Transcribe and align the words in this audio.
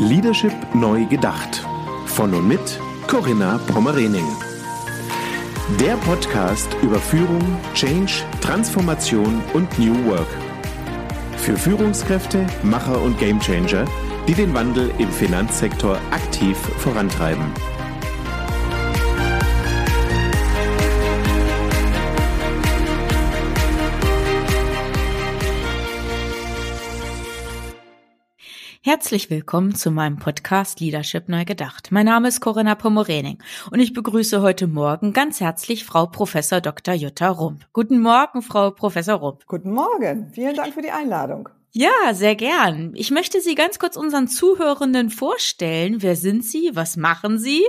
Leadership 0.00 0.54
neu 0.74 1.04
gedacht. 1.04 1.62
Von 2.06 2.32
und 2.32 2.48
mit 2.48 2.80
Corinna 3.06 3.58
Pommerening. 3.66 4.24
Der 5.78 5.94
Podcast 5.96 6.74
über 6.80 6.98
Führung, 6.98 7.58
Change, 7.74 8.24
Transformation 8.40 9.42
und 9.52 9.78
New 9.78 9.94
Work. 10.06 10.26
Für 11.36 11.54
Führungskräfte, 11.54 12.46
Macher 12.62 12.98
und 13.02 13.18
Gamechanger, 13.18 13.84
die 14.26 14.32
den 14.32 14.54
Wandel 14.54 14.90
im 14.96 15.10
Finanzsektor 15.10 15.98
aktiv 16.10 16.56
vorantreiben. 16.78 17.44
Herzlich 28.90 29.30
willkommen 29.30 29.76
zu 29.76 29.92
meinem 29.92 30.16
Podcast 30.16 30.80
Leadership 30.80 31.28
Neu 31.28 31.44
Gedacht. 31.44 31.92
Mein 31.92 32.06
Name 32.06 32.26
ist 32.26 32.40
Corinna 32.40 32.74
Pomorening 32.74 33.38
und 33.70 33.78
ich 33.78 33.92
begrüße 33.92 34.42
heute 34.42 34.66
Morgen 34.66 35.12
ganz 35.12 35.40
herzlich 35.40 35.84
Frau 35.84 36.06
Professor 36.06 36.60
Dr. 36.60 36.94
Jutta 36.94 37.28
Rump. 37.28 37.68
Guten 37.72 38.00
Morgen, 38.00 38.42
Frau 38.42 38.72
Professor 38.72 39.14
Rump. 39.14 39.46
Guten 39.46 39.70
Morgen. 39.70 40.32
Vielen 40.32 40.56
Dank 40.56 40.74
für 40.74 40.82
die 40.82 40.90
Einladung. 40.90 41.48
Ja, 41.72 42.14
sehr 42.14 42.34
gern. 42.34 42.94
Ich 42.96 43.12
möchte 43.12 43.40
Sie 43.40 43.54
ganz 43.54 43.78
kurz 43.78 43.94
unseren 43.94 44.26
Zuhörenden 44.26 45.08
vorstellen. 45.08 46.02
Wer 46.02 46.16
sind 46.16 46.44
Sie? 46.44 46.70
Was 46.72 46.96
machen 46.96 47.38
Sie? 47.38 47.64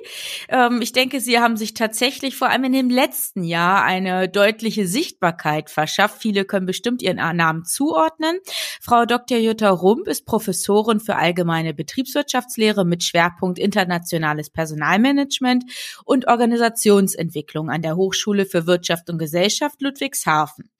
Ähm, 0.49 0.81
ich 0.81 0.91
denke, 0.91 1.21
Sie 1.21 1.37
haben 1.37 1.55
sich 1.55 1.75
tatsächlich 1.75 2.35
vor 2.35 2.49
allem 2.49 2.63
in 2.63 2.73
dem 2.73 2.89
letzten 2.89 3.43
Jahr 3.43 3.83
eine 3.83 4.27
deutliche 4.27 4.87
Sichtbarkeit 4.87 5.69
verschafft. 5.69 6.19
Viele 6.19 6.45
können 6.45 6.65
bestimmt 6.65 7.03
Ihren 7.03 7.17
Namen 7.17 7.63
zuordnen. 7.63 8.39
Frau 8.81 9.05
Dr. 9.05 9.37
Jutta 9.37 9.69
Rump 9.69 10.07
ist 10.07 10.25
Professorin 10.25 10.99
für 10.99 11.17
allgemeine 11.17 11.75
Betriebswirtschaftslehre 11.75 12.85
mit 12.85 13.03
Schwerpunkt 13.03 13.59
internationales 13.59 14.49
Personalmanagement 14.49 15.63
und 16.05 16.27
Organisationsentwicklung 16.27 17.69
an 17.69 17.83
der 17.83 17.97
Hochschule 17.97 18.47
für 18.47 18.65
Wirtschaft 18.65 19.11
und 19.11 19.19
Gesellschaft 19.19 19.79
Ludwigshafen. 19.79 20.71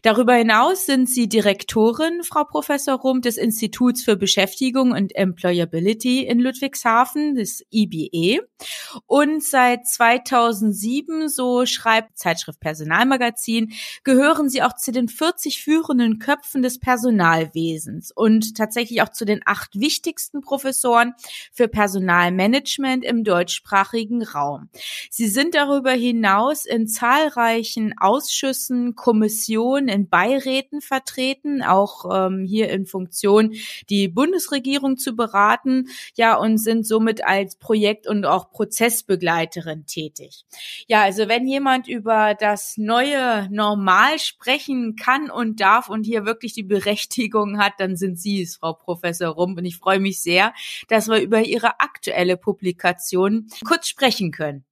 Darüber 0.00 0.32
hinaus 0.32 0.86
sind 0.86 1.10
Sie 1.10 1.28
Direktorin, 1.28 2.22
Frau 2.22 2.44
Professor 2.44 2.61
Professor 2.62 2.94
Rump 2.94 3.24
des 3.24 3.38
Instituts 3.38 4.04
für 4.04 4.16
Beschäftigung 4.16 4.92
und 4.92 5.16
Employability 5.16 6.24
in 6.24 6.38
Ludwigshafen, 6.38 7.34
des 7.34 7.64
IBE. 7.72 8.38
Und 9.06 9.42
seit 9.42 9.88
2007, 9.88 11.28
so 11.28 11.66
schreibt 11.66 12.16
Zeitschrift 12.16 12.60
Personalmagazin, 12.60 13.72
gehören 14.04 14.48
sie 14.48 14.62
auch 14.62 14.76
zu 14.76 14.92
den 14.92 15.08
40 15.08 15.60
führenden 15.60 16.20
Köpfen 16.20 16.62
des 16.62 16.78
Personalwesens 16.78 18.12
und 18.14 18.56
tatsächlich 18.56 19.02
auch 19.02 19.08
zu 19.08 19.24
den 19.24 19.40
acht 19.44 19.80
wichtigsten 19.80 20.40
Professoren 20.40 21.14
für 21.50 21.66
Personalmanagement 21.66 23.04
im 23.04 23.24
deutschsprachigen 23.24 24.22
Raum. 24.22 24.68
Sie 25.10 25.26
sind 25.26 25.56
darüber 25.56 25.90
hinaus 25.90 26.64
in 26.64 26.86
zahlreichen 26.86 27.94
Ausschüssen, 27.98 28.94
Kommissionen, 28.94 29.88
in 29.88 30.08
Beiräten 30.08 30.80
vertreten, 30.80 31.62
auch 31.62 32.04
ähm, 32.28 32.46
hier 32.52 32.68
in 32.68 32.84
Funktion, 32.84 33.54
die 33.88 34.08
Bundesregierung 34.08 34.98
zu 34.98 35.16
beraten, 35.16 35.88
ja, 36.14 36.36
und 36.36 36.58
sind 36.58 36.86
somit 36.86 37.24
als 37.24 37.56
Projekt- 37.56 38.06
und 38.06 38.26
auch 38.26 38.50
Prozessbegleiterin 38.50 39.86
tätig. 39.86 40.44
Ja, 40.86 41.02
also 41.02 41.28
wenn 41.28 41.46
jemand 41.46 41.88
über 41.88 42.34
das 42.38 42.76
neue 42.76 43.48
Normal 43.50 44.18
sprechen 44.18 44.96
kann 44.96 45.30
und 45.30 45.60
darf 45.60 45.88
und 45.88 46.04
hier 46.04 46.26
wirklich 46.26 46.52
die 46.52 46.62
Berechtigung 46.62 47.58
hat, 47.58 47.72
dann 47.78 47.96
sind 47.96 48.20
Sie 48.20 48.42
es, 48.42 48.56
Frau 48.56 48.74
Professor 48.74 49.28
Rump. 49.28 49.56
Und 49.58 49.64
ich 49.64 49.78
freue 49.78 50.00
mich 50.00 50.20
sehr, 50.20 50.52
dass 50.88 51.08
wir 51.08 51.20
über 51.20 51.40
Ihre 51.40 51.80
aktuelle 51.80 52.36
Publikation 52.36 53.48
kurz 53.64 53.88
sprechen 53.88 54.30
können. 54.30 54.64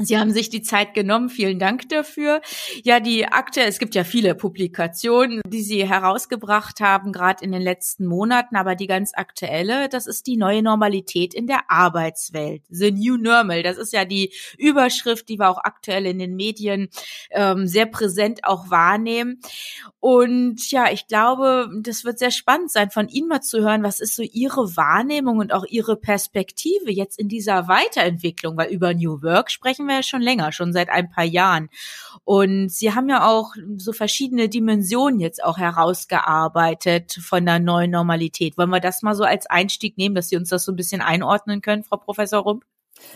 Sie 0.00 0.16
haben 0.16 0.30
sich 0.30 0.48
die 0.48 0.62
Zeit 0.62 0.94
genommen. 0.94 1.28
Vielen 1.28 1.58
Dank 1.58 1.88
dafür. 1.88 2.40
Ja, 2.84 3.00
die 3.00 3.26
Akte, 3.26 3.62
es 3.62 3.80
gibt 3.80 3.96
ja 3.96 4.04
viele 4.04 4.36
Publikationen, 4.36 5.40
die 5.44 5.62
Sie 5.62 5.88
herausgebracht 5.88 6.78
haben, 6.78 7.10
gerade 7.10 7.44
in 7.44 7.50
den 7.50 7.62
letzten 7.62 8.06
Monaten, 8.06 8.54
aber 8.54 8.76
die 8.76 8.86
ganz 8.86 9.10
aktuelle, 9.12 9.88
das 9.88 10.06
ist 10.06 10.28
die 10.28 10.36
neue 10.36 10.62
Normalität 10.62 11.34
in 11.34 11.48
der 11.48 11.68
Arbeitswelt. 11.68 12.62
The 12.68 12.92
New 12.92 13.16
Normal, 13.16 13.64
das 13.64 13.76
ist 13.76 13.92
ja 13.92 14.04
die 14.04 14.32
Überschrift, 14.56 15.28
die 15.28 15.40
wir 15.40 15.50
auch 15.50 15.58
aktuell 15.58 16.06
in 16.06 16.20
den 16.20 16.36
Medien 16.36 16.90
ähm, 17.32 17.66
sehr 17.66 17.86
präsent 17.86 18.44
auch 18.44 18.70
wahrnehmen. 18.70 19.40
Und 19.98 20.70
ja, 20.70 20.92
ich 20.92 21.08
glaube, 21.08 21.68
das 21.82 22.04
wird 22.04 22.20
sehr 22.20 22.30
spannend 22.30 22.70
sein, 22.70 22.92
von 22.92 23.08
Ihnen 23.08 23.26
mal 23.26 23.40
zu 23.40 23.62
hören, 23.62 23.82
was 23.82 23.98
ist 23.98 24.14
so 24.14 24.22
Ihre 24.22 24.76
Wahrnehmung 24.76 25.38
und 25.38 25.52
auch 25.52 25.64
Ihre 25.64 25.96
Perspektive 25.96 26.92
jetzt 26.92 27.18
in 27.18 27.28
dieser 27.28 27.66
Weiterentwicklung, 27.66 28.56
weil 28.56 28.70
über 28.70 28.94
New 28.94 29.22
Work 29.22 29.50
sprechen 29.50 29.87
wir 29.88 29.96
ja 29.96 30.02
schon 30.02 30.22
länger, 30.22 30.52
schon 30.52 30.72
seit 30.72 30.88
ein 30.90 31.10
paar 31.10 31.24
Jahren. 31.24 31.68
Und 32.24 32.70
Sie 32.70 32.94
haben 32.94 33.08
ja 33.08 33.26
auch 33.26 33.54
so 33.76 33.92
verschiedene 33.92 34.48
Dimensionen 34.48 35.20
jetzt 35.20 35.42
auch 35.42 35.58
herausgearbeitet 35.58 37.18
von 37.22 37.44
der 37.44 37.58
neuen 37.58 37.90
Normalität. 37.90 38.58
Wollen 38.58 38.70
wir 38.70 38.80
das 38.80 39.02
mal 39.02 39.14
so 39.14 39.24
als 39.24 39.46
Einstieg 39.46 39.98
nehmen, 39.98 40.14
dass 40.14 40.28
Sie 40.28 40.36
uns 40.36 40.50
das 40.50 40.64
so 40.64 40.72
ein 40.72 40.76
bisschen 40.76 41.00
einordnen 41.00 41.62
können, 41.62 41.84
Frau 41.84 41.96
Professor 41.96 42.40
Rump? 42.40 42.64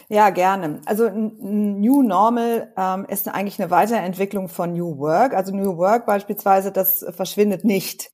Ja, 0.09 0.31
gerne. 0.31 0.81
Also 0.87 1.11
New 1.11 2.03
Normal 2.03 2.73
ähm, 2.77 3.07
ist 3.09 3.29
eigentlich 3.29 3.61
eine 3.61 3.71
Weiterentwicklung 3.71 4.49
von 4.49 4.73
New 4.73 4.99
Work. 4.99 5.35
Also 5.35 5.55
New 5.55 5.77
Work 5.77 6.07
beispielsweise, 6.07 6.73
das 6.73 7.05
verschwindet 7.11 7.65
nicht. 7.65 8.11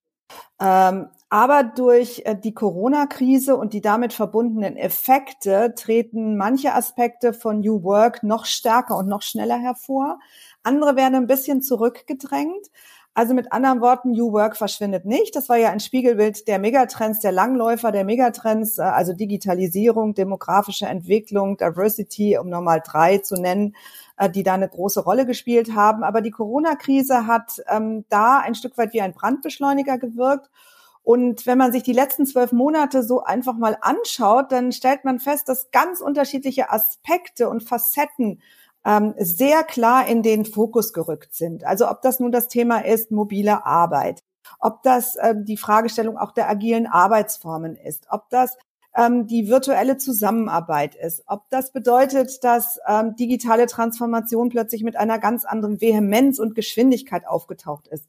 Ähm, 0.61 1.09
aber 1.31 1.63
durch 1.63 2.23
äh, 2.25 2.37
die 2.37 2.55
Corona-Krise 2.55 3.57
und 3.57 3.75
die 3.75 3.81
damit 3.81 4.13
verbundenen 4.13 4.77
Effekte 4.77 5.75
treten 5.77 6.37
manche 6.37 6.75
Aspekte 6.75 7.33
von 7.33 7.61
New 7.61 7.83
Work 7.83 8.23
noch 8.23 8.47
stärker 8.47 8.97
und 8.97 9.09
noch 9.09 9.23
schneller 9.23 9.59
hervor. 9.59 10.19
Andere 10.63 10.97
werden 10.97 11.15
ein 11.15 11.27
bisschen 11.27 11.63
zurückgedrängt. 11.63 12.71
Also 13.15 13.35
mit 13.35 13.53
anderen 13.53 13.81
Worten, 13.81 14.13
New 14.13 14.33
Work 14.33 14.57
verschwindet 14.57 15.05
nicht. 15.05 15.35
Das 15.35 15.49
war 15.49 15.57
ja 15.57 15.71
ein 15.71 15.81
Spiegelbild 15.81 16.47
der 16.47 16.61
Megatrends, 16.61 17.19
der 17.19 17.33
Langläufer 17.33 17.91
der 17.91 18.05
Megatrends, 18.05 18.79
äh, 18.79 18.83
also 18.83 19.13
Digitalisierung, 19.13 20.15
demografische 20.15 20.87
Entwicklung, 20.87 21.57
Diversity, 21.57 22.39
um 22.39 22.49
nochmal 22.49 22.81
drei 22.85 23.19
zu 23.19 23.35
nennen, 23.35 23.75
äh, 24.19 24.31
die 24.31 24.45
da 24.45 24.55
eine 24.55 24.69
große 24.69 25.01
Rolle 25.01 25.27
gespielt 25.27 25.75
haben. 25.75 26.05
Aber 26.05 26.21
die 26.21 26.31
Corona-Krise 26.31 27.27
hat 27.27 27.61
ähm, 27.69 28.05
da 28.09 28.39
ein 28.39 28.55
Stück 28.55 28.79
weit 28.79 28.93
wie 28.93 29.01
ein 29.01 29.15
Brandbeschleuniger 29.15 29.99
gewirkt. 29.99 30.49
Und 31.03 31.47
wenn 31.47 31.57
man 31.57 31.73
sich 31.73 31.83
die 31.83 31.95
letzten 31.95 32.27
zwölf 32.27 32.53
Monate 32.53 33.03
so 33.03 33.25
einfach 33.25 33.57
mal 33.57 33.79
anschaut, 33.81 34.53
dann 34.53 34.73
stellt 34.73 35.05
man 35.05 35.19
fest, 35.19 35.49
dass 35.49 35.71
ganz 35.71 36.01
unterschiedliche 36.03 36.71
Aspekte 36.71 37.49
und 37.49 37.63
Facetten 37.63 38.43
ähm, 38.85 39.15
sehr 39.19 39.65
klar 39.65 40.07
in 40.07 40.23
den 40.23 40.45
Fokus 40.45 40.93
gerückt 40.93 41.35
sind. 41.35 41.65
Also 41.65 41.91
ob 41.91 42.03
das 42.03 42.21
nun 42.21 42.33
das 42.33 42.49
Thema 42.49 42.85
ist, 42.85 43.11
mobile 43.11 43.67
Arbeit, 43.67 44.23
ob 44.61 44.83
das 44.83 45.17
ähm, 45.21 45.45
die 45.45 45.57
Fragestellung 45.57 46.17
auch 46.17 46.33
der 46.33 46.49
agilen 46.49 46.87
Arbeitsformen 46.87 47.77
ist, 47.77 48.07
ob 48.11 48.29
das 48.31 48.57
ähm, 48.97 49.27
die 49.27 49.49
virtuelle 49.49 49.97
Zusammenarbeit 49.97 50.95
ist, 50.95 51.23
ob 51.27 51.49
das 51.51 51.73
bedeutet, 51.73 52.43
dass 52.43 52.79
ähm, 52.87 53.15
digitale 53.17 53.67
Transformation 53.67 54.49
plötzlich 54.49 54.83
mit 54.83 54.97
einer 54.97 55.19
ganz 55.19 55.45
anderen 55.45 55.81
Vehemenz 55.81 56.39
und 56.39 56.55
Geschwindigkeit 56.55 57.27
aufgetaucht 57.27 57.89
ist. 57.89 58.09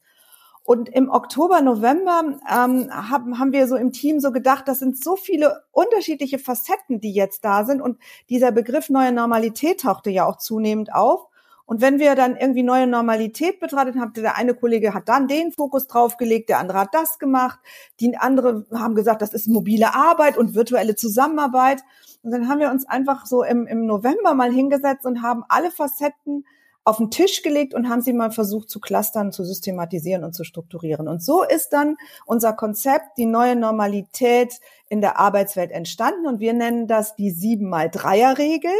Und 0.64 0.90
im 0.90 1.10
Oktober, 1.10 1.62
November 1.62 2.22
ähm, 2.48 2.90
haben, 2.92 3.40
haben 3.40 3.52
wir 3.52 3.68
so 3.68 3.76
im 3.76 3.92
Team 3.92 4.20
so 4.20 4.32
gedacht, 4.32 4.68
das 4.68 4.80
sind 4.80 5.04
so 5.04 5.16
viele 5.16 5.64
unterschiedliche 5.72 6.38
Facetten, 6.38 7.00
die 7.02 7.12
jetzt 7.12 7.44
da 7.44 7.66
sind. 7.66 7.82
Und 7.82 7.98
dieser 8.30 8.52
Begriff 8.52 8.90
neue 8.90 9.12
Normalität 9.12 9.82
tauchte 9.82 10.12
ja 10.12 10.26
auch 10.26 10.38
zunehmend 10.38 10.94
auf. 10.94 11.30
Und 11.70 11.82
wenn 11.82 12.00
wir 12.00 12.16
dann 12.16 12.36
irgendwie 12.36 12.64
neue 12.64 12.88
Normalität 12.88 13.60
betrachtet 13.60 13.96
haben, 13.96 14.14
der 14.14 14.36
eine 14.36 14.56
Kollege 14.56 14.96
hat 14.96 15.08
dann 15.08 15.28
den 15.28 15.52
Fokus 15.52 15.86
draufgelegt, 15.86 16.50
der 16.50 16.58
andere 16.58 16.80
hat 16.80 16.96
das 16.96 17.20
gemacht, 17.20 17.60
die 18.00 18.18
andere 18.18 18.66
haben 18.74 18.96
gesagt, 18.96 19.22
das 19.22 19.36
ist 19.36 19.48
mobile 19.48 19.94
Arbeit 19.94 20.36
und 20.36 20.56
virtuelle 20.56 20.96
Zusammenarbeit. 20.96 21.84
Und 22.24 22.32
dann 22.32 22.50
haben 22.50 22.60
wir 22.60 22.72
uns 22.72 22.88
einfach 22.88 23.28
so 23.28 23.44
im, 23.44 23.68
im 23.68 23.86
November 23.86 24.34
mal 24.34 24.52
hingesetzt 24.52 25.06
und 25.06 25.22
haben 25.22 25.44
alle 25.48 25.70
Facetten 25.70 26.44
auf 26.90 26.98
den 26.98 27.12
Tisch 27.12 27.44
gelegt 27.44 27.74
und 27.74 27.88
haben 27.88 28.02
sie 28.02 28.14
mal 28.14 28.32
versucht 28.32 28.70
zu 28.70 28.80
clustern, 28.80 29.32
zu 29.32 29.44
systematisieren 29.46 30.24
und 30.24 30.34
zu 30.34 30.44
strukturieren. 30.44 31.08
Und 31.08 31.24
so 31.24 31.44
ist 31.44 31.70
dann 31.70 31.98
unser 32.26 32.54
Konzept, 32.54 33.18
die 33.18 33.28
neue 33.28 33.56
Normalität 33.56 34.56
in 34.90 35.00
der 35.00 35.20
Arbeitswelt 35.20 35.72
entstanden. 35.72 36.26
Und 36.26 36.40
wir 36.40 36.54
nennen 36.54 36.88
das 36.88 37.16
die 37.16 37.30
sieben 37.30 37.70
mal 37.70 37.90
Dreier 37.90 38.38
Regel. 38.38 38.72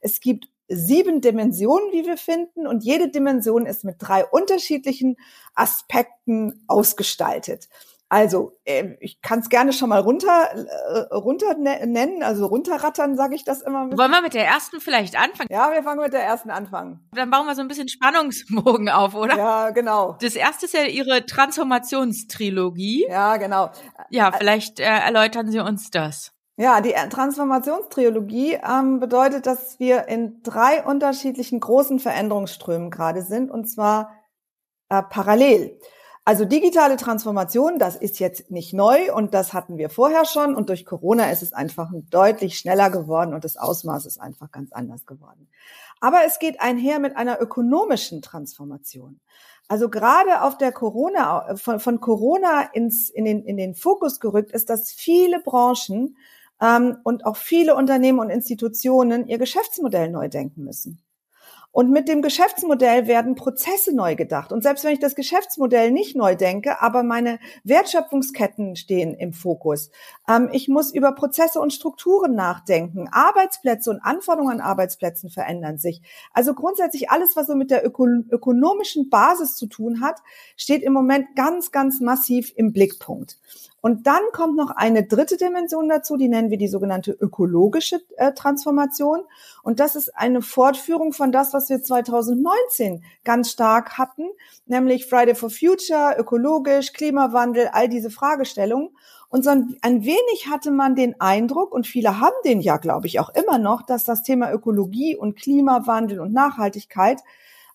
Es 0.00 0.20
gibt 0.20 0.48
sieben 0.68 1.20
Dimensionen, 1.20 1.92
wie 1.92 2.06
wir 2.06 2.16
finden, 2.16 2.66
und 2.66 2.84
jede 2.84 3.08
Dimension 3.08 3.66
ist 3.66 3.84
mit 3.84 3.96
drei 3.98 4.24
unterschiedlichen 4.24 5.16
Aspekten 5.54 6.64
ausgestaltet. 6.66 7.68
Also, 8.08 8.52
äh, 8.64 8.94
ich 9.00 9.20
kann 9.20 9.40
es 9.40 9.48
gerne 9.48 9.72
schon 9.72 9.88
mal 9.88 10.00
runter, 10.00 10.48
äh, 10.54 11.14
runter 11.14 11.56
ne-, 11.58 11.84
nennen, 11.86 12.22
also 12.22 12.46
runterrattern, 12.46 13.16
sage 13.16 13.34
ich 13.34 13.42
das 13.42 13.62
immer. 13.62 13.90
Wollen 13.96 14.10
wir 14.12 14.22
mit 14.22 14.34
der 14.34 14.46
ersten 14.46 14.80
vielleicht 14.80 15.16
anfangen? 15.18 15.48
Ja, 15.50 15.72
wir 15.72 15.82
fangen 15.82 16.00
mit 16.00 16.12
der 16.12 16.22
ersten 16.22 16.50
anfangen. 16.50 17.08
Dann 17.12 17.30
bauen 17.30 17.46
wir 17.46 17.56
so 17.56 17.62
ein 17.62 17.68
bisschen 17.68 17.88
Spannungsbogen 17.88 18.88
auf, 18.90 19.16
oder? 19.16 19.36
Ja, 19.36 19.70
genau. 19.70 20.16
Das 20.20 20.36
erste 20.36 20.66
ist 20.66 20.74
ja 20.74 20.84
Ihre 20.84 21.26
Transformationstrilogie. 21.26 23.06
Ja, 23.08 23.38
genau. 23.38 23.70
Ja, 24.10 24.30
vielleicht 24.30 24.78
äh, 24.78 24.84
erläutern 24.84 25.50
Sie 25.50 25.58
uns 25.58 25.90
das. 25.90 26.32
Ja, 26.58 26.80
die 26.80 26.92
Transformationstriologie 26.92 28.54
ähm, 28.54 29.00
bedeutet, 29.00 29.46
dass 29.46 29.80
wir 29.80 30.06
in 30.08 30.42
drei 30.42 30.84
unterschiedlichen 30.84 31.58
großen 31.60 31.98
Veränderungsströmen 31.98 32.90
gerade 32.90 33.22
sind, 33.22 33.50
und 33.50 33.66
zwar 33.66 34.14
äh, 34.88 35.02
parallel. 35.02 35.78
Also 36.28 36.44
digitale 36.44 36.96
Transformation, 36.96 37.78
das 37.78 37.94
ist 37.94 38.18
jetzt 38.18 38.50
nicht 38.50 38.72
neu 38.72 39.14
und 39.14 39.32
das 39.32 39.52
hatten 39.52 39.78
wir 39.78 39.88
vorher 39.88 40.24
schon 40.24 40.56
und 40.56 40.68
durch 40.70 40.84
Corona 40.84 41.30
ist 41.30 41.40
es 41.40 41.52
einfach 41.52 41.92
deutlich 42.10 42.58
schneller 42.58 42.90
geworden 42.90 43.32
und 43.32 43.44
das 43.44 43.56
Ausmaß 43.56 44.06
ist 44.06 44.20
einfach 44.20 44.50
ganz 44.50 44.72
anders 44.72 45.06
geworden. 45.06 45.48
Aber 46.00 46.22
es 46.26 46.40
geht 46.40 46.60
einher 46.60 46.98
mit 46.98 47.16
einer 47.16 47.40
ökonomischen 47.40 48.22
Transformation. 48.22 49.20
Also 49.68 49.88
gerade 49.88 50.42
auf 50.42 50.58
der 50.58 50.72
Corona, 50.72 51.54
von, 51.54 51.78
von 51.78 52.00
Corona 52.00 52.62
ins, 52.72 53.08
in, 53.08 53.24
den, 53.24 53.44
in 53.44 53.56
den 53.56 53.76
Fokus 53.76 54.18
gerückt 54.18 54.50
ist, 54.50 54.68
dass 54.68 54.90
viele 54.90 55.38
Branchen 55.38 56.16
ähm, 56.60 56.96
und 57.04 57.24
auch 57.24 57.36
viele 57.36 57.76
Unternehmen 57.76 58.18
und 58.18 58.30
Institutionen 58.30 59.28
ihr 59.28 59.38
Geschäftsmodell 59.38 60.10
neu 60.10 60.28
denken 60.28 60.64
müssen. 60.64 61.05
Und 61.76 61.90
mit 61.90 62.08
dem 62.08 62.22
Geschäftsmodell 62.22 63.06
werden 63.06 63.34
Prozesse 63.34 63.94
neu 63.94 64.14
gedacht. 64.14 64.50
Und 64.50 64.62
selbst 64.62 64.82
wenn 64.82 64.94
ich 64.94 64.98
das 64.98 65.14
Geschäftsmodell 65.14 65.90
nicht 65.90 66.16
neu 66.16 66.34
denke, 66.34 66.80
aber 66.80 67.02
meine 67.02 67.38
Wertschöpfungsketten 67.64 68.76
stehen 68.76 69.12
im 69.12 69.34
Fokus. 69.34 69.90
Ähm, 70.26 70.48
ich 70.52 70.68
muss 70.68 70.90
über 70.90 71.12
Prozesse 71.12 71.60
und 71.60 71.74
Strukturen 71.74 72.34
nachdenken. 72.34 73.10
Arbeitsplätze 73.12 73.90
und 73.90 74.00
Anforderungen 74.00 74.52
an 74.52 74.66
Arbeitsplätzen 74.66 75.28
verändern 75.28 75.76
sich. 75.76 76.00
Also 76.32 76.54
grundsätzlich 76.54 77.10
alles, 77.10 77.36
was 77.36 77.46
so 77.46 77.54
mit 77.54 77.70
der 77.70 77.84
öko 77.84 78.06
ökonomischen 78.06 79.10
Basis 79.10 79.54
zu 79.54 79.66
tun 79.66 80.00
hat, 80.00 80.22
steht 80.56 80.82
im 80.82 80.94
Moment 80.94 81.36
ganz, 81.36 81.72
ganz 81.72 82.00
massiv 82.00 82.54
im 82.56 82.72
Blickpunkt. 82.72 83.36
Und 83.80 84.06
dann 84.06 84.22
kommt 84.32 84.56
noch 84.56 84.70
eine 84.70 85.06
dritte 85.06 85.36
Dimension 85.36 85.88
dazu, 85.88 86.16
die 86.16 86.28
nennen 86.28 86.50
wir 86.50 86.58
die 86.58 86.68
sogenannte 86.68 87.12
ökologische 87.12 88.00
äh, 88.16 88.32
Transformation. 88.32 89.20
Und 89.62 89.80
das 89.80 89.96
ist 89.96 90.16
eine 90.16 90.42
Fortführung 90.42 91.12
von 91.12 91.30
das, 91.30 91.52
was 91.54 91.68
wir 91.68 91.82
2019 91.82 93.04
ganz 93.24 93.50
stark 93.50 93.98
hatten, 93.98 94.24
nämlich 94.66 95.06
Friday 95.06 95.34
for 95.34 95.50
Future, 95.50 96.16
ökologisch, 96.18 96.92
Klimawandel, 96.94 97.68
all 97.72 97.88
diese 97.88 98.10
Fragestellungen. 98.10 98.90
Und 99.28 99.44
so 99.44 99.50
ein, 99.50 99.76
ein 99.82 100.04
wenig 100.04 100.48
hatte 100.50 100.70
man 100.70 100.94
den 100.94 101.20
Eindruck, 101.20 101.72
und 101.72 101.86
viele 101.86 102.20
haben 102.20 102.34
den 102.44 102.60
ja, 102.60 102.78
glaube 102.78 103.06
ich, 103.06 103.20
auch 103.20 103.30
immer 103.30 103.58
noch, 103.58 103.82
dass 103.82 104.04
das 104.04 104.22
Thema 104.22 104.52
Ökologie 104.52 105.16
und 105.16 105.36
Klimawandel 105.36 106.20
und 106.20 106.32
Nachhaltigkeit 106.32 107.20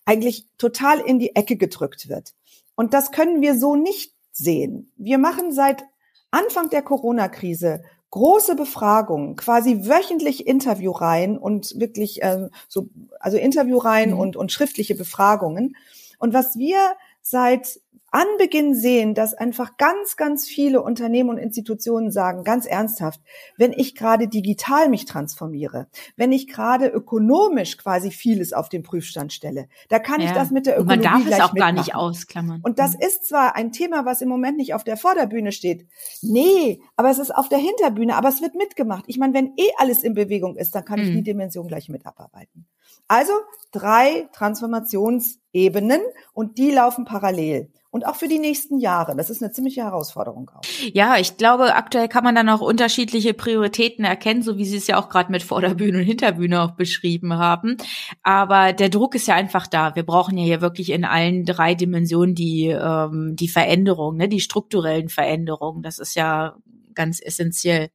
eigentlich 0.04 0.46
total 0.58 1.00
in 1.00 1.18
die 1.18 1.36
Ecke 1.36 1.56
gedrückt 1.56 2.08
wird. 2.08 2.34
Und 2.74 2.94
das 2.94 3.12
können 3.12 3.40
wir 3.40 3.56
so 3.56 3.76
nicht 3.76 4.14
sehen. 4.32 4.90
Wir 4.96 5.18
machen 5.18 5.52
seit 5.52 5.84
Anfang 6.32 6.70
der 6.70 6.82
Corona-Krise 6.82 7.82
große 8.10 8.56
Befragungen, 8.56 9.36
quasi 9.36 9.86
wöchentlich 9.86 10.46
Interviewreihen 10.46 11.38
und 11.38 11.78
wirklich 11.80 12.22
äh, 12.22 12.48
so, 12.68 12.88
also 13.20 13.38
Interviewreihen 13.38 14.12
mhm. 14.12 14.18
und, 14.18 14.36
und 14.36 14.52
schriftliche 14.52 14.94
Befragungen. 14.94 15.76
Und 16.18 16.34
was 16.34 16.56
wir 16.56 16.94
seit 17.22 17.80
Anbeginn 18.12 18.74
sehen, 18.74 19.14
dass 19.14 19.32
einfach 19.32 19.78
ganz, 19.78 20.16
ganz 20.16 20.46
viele 20.46 20.82
Unternehmen 20.82 21.30
und 21.30 21.38
Institutionen 21.38 22.10
sagen, 22.10 22.44
ganz 22.44 22.66
ernsthaft, 22.66 23.20
wenn 23.56 23.72
ich 23.72 23.94
gerade 23.94 24.28
digital 24.28 24.90
mich 24.90 25.06
transformiere, 25.06 25.88
wenn 26.16 26.30
ich 26.30 26.46
gerade 26.46 26.88
ökonomisch 26.88 27.78
quasi 27.78 28.10
vieles 28.10 28.52
auf 28.52 28.68
den 28.68 28.82
Prüfstand 28.82 29.32
stelle, 29.32 29.66
da 29.88 29.98
kann 29.98 30.20
ja. 30.20 30.26
ich 30.26 30.32
das 30.32 30.50
mit 30.50 30.66
der 30.66 30.78
Ökonomie 30.78 31.02
Man 31.02 31.24
darf 31.24 31.26
es 31.26 31.40
auch 31.40 31.54
mitmachen. 31.54 31.56
gar 31.56 31.72
nicht 31.72 31.94
ausklammern. 31.94 32.60
Und 32.62 32.78
das 32.78 32.94
mhm. 32.94 33.00
ist 33.00 33.28
zwar 33.28 33.56
ein 33.56 33.72
Thema, 33.72 34.04
was 34.04 34.20
im 34.20 34.28
Moment 34.28 34.58
nicht 34.58 34.74
auf 34.74 34.84
der 34.84 34.98
Vorderbühne 34.98 35.50
steht. 35.50 35.88
Nee, 36.20 36.82
aber 36.96 37.10
es 37.10 37.18
ist 37.18 37.34
auf 37.34 37.48
der 37.48 37.58
Hinterbühne, 37.58 38.14
aber 38.14 38.28
es 38.28 38.42
wird 38.42 38.54
mitgemacht. 38.54 39.04
Ich 39.06 39.16
meine, 39.16 39.32
wenn 39.32 39.54
eh 39.56 39.70
alles 39.78 40.02
in 40.02 40.12
Bewegung 40.12 40.56
ist, 40.56 40.74
dann 40.74 40.84
kann 40.84 41.00
mhm. 41.00 41.06
ich 41.06 41.14
die 41.14 41.22
Dimension 41.22 41.66
gleich 41.66 41.88
mit 41.88 42.04
abarbeiten. 42.04 42.66
Also 43.08 43.32
drei 43.72 44.28
Transformationsebenen 44.32 46.00
und 46.34 46.58
die 46.58 46.70
laufen 46.70 47.04
parallel 47.04 47.70
und 47.92 48.06
auch 48.06 48.16
für 48.16 48.26
die 48.26 48.38
nächsten 48.38 48.78
Jahre. 48.78 49.14
Das 49.14 49.28
ist 49.28 49.42
eine 49.42 49.52
ziemliche 49.52 49.82
Herausforderung 49.82 50.50
auch. 50.54 50.62
Ja, 50.94 51.18
ich 51.18 51.36
glaube, 51.36 51.74
aktuell 51.74 52.08
kann 52.08 52.24
man 52.24 52.34
dann 52.34 52.48
auch 52.48 52.62
unterschiedliche 52.62 53.34
Prioritäten 53.34 54.02
erkennen, 54.04 54.42
so 54.42 54.56
wie 54.56 54.64
Sie 54.64 54.78
es 54.78 54.86
ja 54.86 54.98
auch 54.98 55.10
gerade 55.10 55.30
mit 55.30 55.42
Vorderbühne 55.42 55.98
und 55.98 56.04
Hinterbühne 56.04 56.62
auch 56.62 56.70
beschrieben 56.70 57.34
haben. 57.34 57.76
Aber 58.22 58.72
der 58.72 58.88
Druck 58.88 59.14
ist 59.14 59.28
ja 59.28 59.34
einfach 59.34 59.66
da. 59.66 59.94
Wir 59.94 60.04
brauchen 60.04 60.38
ja 60.38 60.44
hier 60.44 60.62
wirklich 60.62 60.90
in 60.90 61.04
allen 61.04 61.44
drei 61.44 61.74
Dimensionen 61.74 62.34
die, 62.34 62.68
ähm, 62.68 63.36
die 63.36 63.48
Veränderung, 63.48 64.16
ne, 64.16 64.26
die 64.26 64.40
strukturellen 64.40 65.10
Veränderungen. 65.10 65.82
Das 65.82 65.98
ist 65.98 66.16
ja 66.16 66.56
ganz 66.94 67.20
essentiell. 67.22 67.90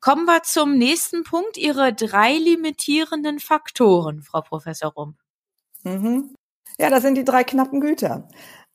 Kommen 0.00 0.24
wir 0.24 0.42
zum 0.42 0.76
nächsten 0.76 1.22
Punkt, 1.22 1.56
Ihre 1.56 1.92
drei 1.92 2.32
limitierenden 2.32 3.38
Faktoren, 3.38 4.22
Frau 4.22 4.40
Professor 4.40 4.90
Rump. 4.90 5.18
Mhm. 5.84 6.34
Ja, 6.78 6.88
das 6.88 7.02
sind 7.02 7.16
die 7.16 7.24
drei 7.24 7.44
knappen 7.44 7.80
Güter. 7.80 8.28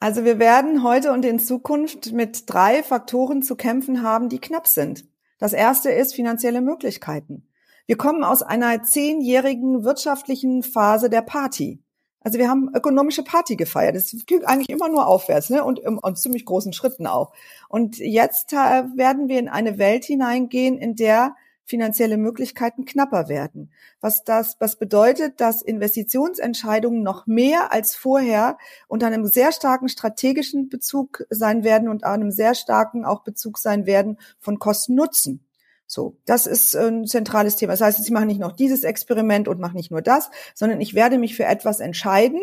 Also 0.05 0.23
wir 0.23 0.37
werden 0.37 0.83
heute 0.83 1.11
und 1.11 1.25
in 1.25 1.39
Zukunft 1.39 2.11
mit 2.11 2.43
drei 2.45 2.83
Faktoren 2.83 3.41
zu 3.41 3.55
kämpfen 3.55 4.03
haben, 4.03 4.29
die 4.29 4.37
knapp 4.37 4.67
sind. 4.67 5.03
Das 5.39 5.51
erste 5.51 5.89
ist 5.89 6.13
finanzielle 6.13 6.61
Möglichkeiten. 6.61 7.47
Wir 7.87 7.97
kommen 7.97 8.23
aus 8.23 8.43
einer 8.43 8.83
zehnjährigen 8.83 9.83
wirtschaftlichen 9.83 10.61
Phase 10.61 11.09
der 11.09 11.23
Party. 11.23 11.81
Also 12.19 12.37
wir 12.37 12.47
haben 12.47 12.69
ökonomische 12.75 13.23
Party 13.23 13.55
gefeiert. 13.55 13.95
Das 13.95 14.15
ging 14.27 14.43
eigentlich 14.43 14.69
immer 14.69 14.89
nur 14.89 15.07
aufwärts, 15.07 15.49
ne? 15.49 15.63
Und 15.63 15.79
in 15.79 15.99
ziemlich 16.15 16.45
großen 16.45 16.73
Schritten 16.73 17.07
auch. 17.07 17.33
Und 17.67 17.97
jetzt 17.97 18.53
äh, 18.53 18.83
werden 18.95 19.27
wir 19.27 19.39
in 19.39 19.49
eine 19.49 19.79
Welt 19.79 20.05
hineingehen, 20.05 20.77
in 20.77 20.95
der 20.95 21.35
finanzielle 21.65 22.17
Möglichkeiten 22.17 22.85
knapper 22.85 23.27
werden. 23.27 23.71
Was 23.99 24.23
das, 24.23 24.57
was 24.59 24.77
bedeutet, 24.77 25.41
dass 25.41 25.61
Investitionsentscheidungen 25.61 27.01
noch 27.01 27.25
mehr 27.27 27.73
als 27.73 27.95
vorher 27.95 28.57
unter 28.87 29.07
einem 29.07 29.25
sehr 29.25 29.51
starken 29.51 29.89
strategischen 29.89 30.69
Bezug 30.69 31.25
sein 31.29 31.63
werden 31.63 31.89
und 31.89 32.03
einem 32.03 32.31
sehr 32.31 32.53
starken 32.53 33.03
auch 33.03 33.23
Bezug 33.23 33.57
sein 33.57 33.85
werden 33.85 34.19
von 34.39 34.59
Kosten-Nutzen. 34.59 35.45
So, 35.87 36.17
das 36.25 36.47
ist 36.47 36.75
ein 36.75 37.05
zentrales 37.05 37.55
Thema. 37.55 37.73
Das 37.73 37.81
heißt, 37.81 37.99
ich 37.99 38.11
mache 38.11 38.25
nicht 38.25 38.39
noch 38.39 38.53
dieses 38.53 38.83
Experiment 38.83 39.47
und 39.47 39.59
mache 39.59 39.75
nicht 39.75 39.91
nur 39.91 40.01
das, 40.01 40.29
sondern 40.53 40.81
ich 40.81 40.93
werde 40.95 41.17
mich 41.17 41.35
für 41.35 41.45
etwas 41.45 41.79
entscheiden 41.79 42.41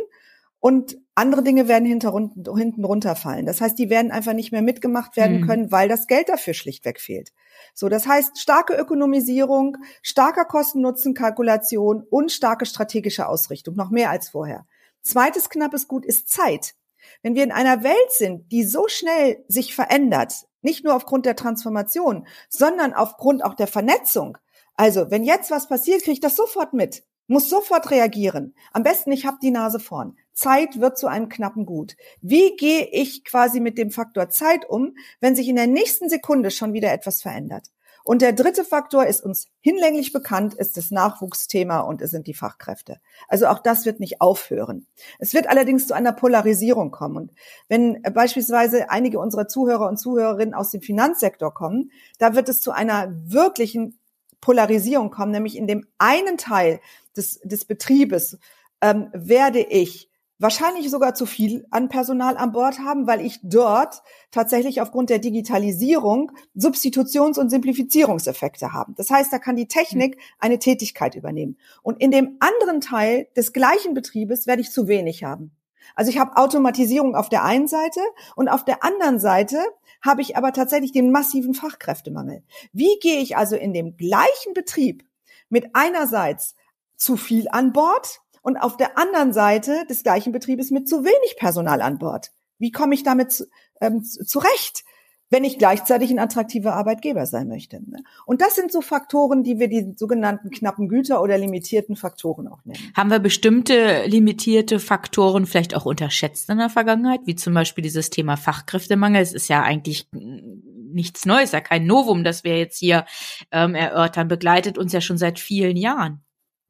und 0.60 0.96
andere 1.14 1.42
Dinge 1.42 1.68
werden 1.68 1.86
hinten 1.86 2.84
runterfallen. 2.84 3.44
Das 3.44 3.60
heißt, 3.60 3.78
die 3.78 3.90
werden 3.90 4.10
einfach 4.10 4.32
nicht 4.32 4.50
mehr 4.50 4.62
mitgemacht 4.62 5.16
werden 5.16 5.42
mhm. 5.42 5.46
können, 5.46 5.72
weil 5.72 5.88
das 5.88 6.06
Geld 6.06 6.28
dafür 6.28 6.54
schlichtweg 6.54 7.00
fehlt. 7.00 7.32
So, 7.74 7.88
das 7.88 8.06
heißt, 8.06 8.38
starke 8.38 8.74
Ökonomisierung, 8.74 9.76
starker 10.00 10.46
Kosten-Nutzen-Kalkulation 10.46 12.06
und 12.08 12.32
starke 12.32 12.64
strategische 12.64 13.28
Ausrichtung, 13.28 13.76
noch 13.76 13.90
mehr 13.90 14.10
als 14.10 14.30
vorher. 14.30 14.66
Zweites 15.02 15.50
knappes 15.50 15.86
Gut 15.86 16.06
ist 16.06 16.30
Zeit. 16.30 16.74
Wenn 17.22 17.34
wir 17.34 17.44
in 17.44 17.52
einer 17.52 17.82
Welt 17.82 18.10
sind, 18.10 18.50
die 18.50 18.64
so 18.64 18.88
schnell 18.88 19.44
sich 19.48 19.74
verändert, 19.74 20.46
nicht 20.62 20.84
nur 20.84 20.94
aufgrund 20.94 21.26
der 21.26 21.36
Transformation, 21.36 22.26
sondern 22.48 22.94
aufgrund 22.94 23.44
auch 23.44 23.54
der 23.54 23.66
Vernetzung. 23.66 24.38
Also, 24.76 25.10
wenn 25.10 25.24
jetzt 25.24 25.50
was 25.50 25.68
passiert, 25.68 26.02
kriege 26.02 26.12
ich 26.12 26.20
das 26.20 26.36
sofort 26.36 26.72
mit, 26.72 27.02
muss 27.26 27.50
sofort 27.50 27.90
reagieren. 27.90 28.54
Am 28.72 28.82
besten, 28.82 29.12
ich 29.12 29.26
habe 29.26 29.38
die 29.42 29.50
Nase 29.50 29.80
vorn. 29.80 30.16
Zeit 30.32 30.80
wird 30.80 30.98
zu 30.98 31.06
einem 31.06 31.28
knappen 31.28 31.66
Gut. 31.66 31.96
Wie 32.20 32.56
gehe 32.56 32.88
ich 32.90 33.24
quasi 33.24 33.60
mit 33.60 33.78
dem 33.78 33.90
Faktor 33.90 34.30
Zeit 34.30 34.68
um, 34.68 34.96
wenn 35.20 35.36
sich 35.36 35.48
in 35.48 35.56
der 35.56 35.66
nächsten 35.66 36.08
Sekunde 36.08 36.50
schon 36.50 36.72
wieder 36.72 36.92
etwas 36.92 37.22
verändert? 37.22 37.68
Und 38.04 38.20
der 38.20 38.32
dritte 38.32 38.64
Faktor 38.64 39.06
ist 39.06 39.22
uns 39.22 39.46
hinlänglich 39.60 40.12
bekannt, 40.12 40.54
ist 40.54 40.76
das 40.76 40.90
Nachwuchsthema 40.90 41.80
und 41.80 42.02
es 42.02 42.10
sind 42.10 42.26
die 42.26 42.34
Fachkräfte. 42.34 43.00
Also 43.28 43.46
auch 43.46 43.60
das 43.60 43.86
wird 43.86 44.00
nicht 44.00 44.20
aufhören. 44.20 44.86
Es 45.18 45.34
wird 45.34 45.48
allerdings 45.48 45.86
zu 45.86 45.94
einer 45.94 46.12
Polarisierung 46.12 46.90
kommen. 46.90 47.16
Und 47.16 47.32
wenn 47.68 48.02
beispielsweise 48.02 48.90
einige 48.90 49.20
unserer 49.20 49.46
Zuhörer 49.46 49.88
und 49.88 49.98
Zuhörerinnen 49.98 50.54
aus 50.54 50.70
dem 50.70 50.82
Finanzsektor 50.82 51.54
kommen, 51.54 51.92
da 52.18 52.34
wird 52.34 52.48
es 52.48 52.60
zu 52.60 52.72
einer 52.72 53.12
wirklichen 53.12 53.98
Polarisierung 54.40 55.10
kommen, 55.10 55.30
nämlich 55.30 55.56
in 55.56 55.68
dem 55.68 55.86
einen 55.98 56.36
Teil 56.36 56.80
des, 57.16 57.38
des 57.44 57.64
Betriebes 57.64 58.38
ähm, 58.80 59.10
werde 59.12 59.60
ich 59.60 60.10
wahrscheinlich 60.42 60.90
sogar 60.90 61.14
zu 61.14 61.24
viel 61.24 61.66
an 61.70 61.88
Personal 61.88 62.36
an 62.36 62.52
Bord 62.52 62.80
haben, 62.80 63.06
weil 63.06 63.24
ich 63.24 63.38
dort 63.42 64.02
tatsächlich 64.30 64.80
aufgrund 64.80 65.08
der 65.08 65.20
Digitalisierung 65.20 66.32
Substitutions- 66.56 67.38
und 67.38 67.48
Simplifizierungseffekte 67.48 68.72
habe. 68.72 68.92
Das 68.96 69.08
heißt, 69.08 69.32
da 69.32 69.38
kann 69.38 69.56
die 69.56 69.68
Technik 69.68 70.18
eine 70.38 70.58
Tätigkeit 70.58 71.14
übernehmen. 71.14 71.56
Und 71.82 72.00
in 72.00 72.10
dem 72.10 72.36
anderen 72.40 72.80
Teil 72.80 73.28
des 73.36 73.52
gleichen 73.52 73.94
Betriebes 73.94 74.46
werde 74.46 74.62
ich 74.62 74.72
zu 74.72 74.88
wenig 74.88 75.22
haben. 75.22 75.52
Also 75.94 76.10
ich 76.10 76.18
habe 76.18 76.36
Automatisierung 76.36 77.14
auf 77.14 77.28
der 77.28 77.44
einen 77.44 77.68
Seite 77.68 78.00
und 78.34 78.48
auf 78.48 78.64
der 78.64 78.82
anderen 78.84 79.20
Seite 79.20 79.58
habe 80.04 80.22
ich 80.22 80.36
aber 80.36 80.52
tatsächlich 80.52 80.92
den 80.92 81.12
massiven 81.12 81.54
Fachkräftemangel. 81.54 82.42
Wie 82.72 82.98
gehe 83.00 83.20
ich 83.20 83.36
also 83.36 83.56
in 83.56 83.72
dem 83.72 83.96
gleichen 83.96 84.54
Betrieb 84.54 85.04
mit 85.48 85.70
einerseits 85.74 86.56
zu 86.96 87.16
viel 87.16 87.48
an 87.48 87.72
Bord 87.72 88.21
und 88.42 88.56
auf 88.56 88.76
der 88.76 88.98
anderen 88.98 89.32
Seite 89.32 89.86
des 89.88 90.02
gleichen 90.02 90.32
Betriebes 90.32 90.70
mit 90.70 90.88
zu 90.88 91.04
wenig 91.04 91.36
Personal 91.38 91.80
an 91.80 91.98
Bord. 91.98 92.32
Wie 92.58 92.70
komme 92.70 92.94
ich 92.94 93.02
damit 93.02 93.46
ähm, 93.80 94.04
zurecht? 94.04 94.84
wenn 95.32 95.44
ich 95.44 95.56
gleichzeitig 95.56 96.10
ein 96.10 96.18
attraktiver 96.18 96.74
Arbeitgeber 96.74 97.24
sein 97.24 97.48
möchte. 97.48 97.76
Ne? 97.76 98.04
Und 98.26 98.42
das 98.42 98.54
sind 98.54 98.70
so 98.70 98.82
Faktoren, 98.82 99.42
die 99.42 99.58
wir 99.58 99.68
die 99.68 99.94
sogenannten 99.96 100.50
knappen 100.50 100.88
Güter 100.88 101.22
oder 101.22 101.38
limitierten 101.38 101.96
Faktoren 101.96 102.46
auch 102.48 102.62
nennen. 102.66 102.92
Haben 102.94 103.10
wir 103.10 103.18
bestimmte 103.18 104.04
limitierte 104.04 104.78
Faktoren 104.78 105.46
vielleicht 105.46 105.74
auch 105.74 105.86
unterschätzt 105.86 106.50
in 106.50 106.58
der 106.58 106.68
Vergangenheit, 106.68 107.20
wie 107.24 107.34
zum 107.34 107.54
Beispiel 107.54 107.80
dieses 107.80 108.10
Thema 108.10 108.36
Fachkräftemangel? 108.36 109.22
Es 109.22 109.32
ist 109.32 109.48
ja 109.48 109.62
eigentlich 109.62 110.06
nichts 110.12 111.24
Neues, 111.24 111.52
ja 111.52 111.62
kein 111.62 111.86
Novum, 111.86 112.24
das 112.24 112.44
wir 112.44 112.58
jetzt 112.58 112.78
hier 112.78 113.06
ähm, 113.50 113.74
erörtern, 113.74 114.28
begleitet 114.28 114.76
uns 114.76 114.92
ja 114.92 115.00
schon 115.00 115.16
seit 115.16 115.38
vielen 115.38 115.78
Jahren. 115.78 116.20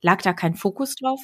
Lag 0.02 0.22
da 0.22 0.32
kein 0.32 0.54
Fokus 0.54 0.94
drauf? 0.94 1.20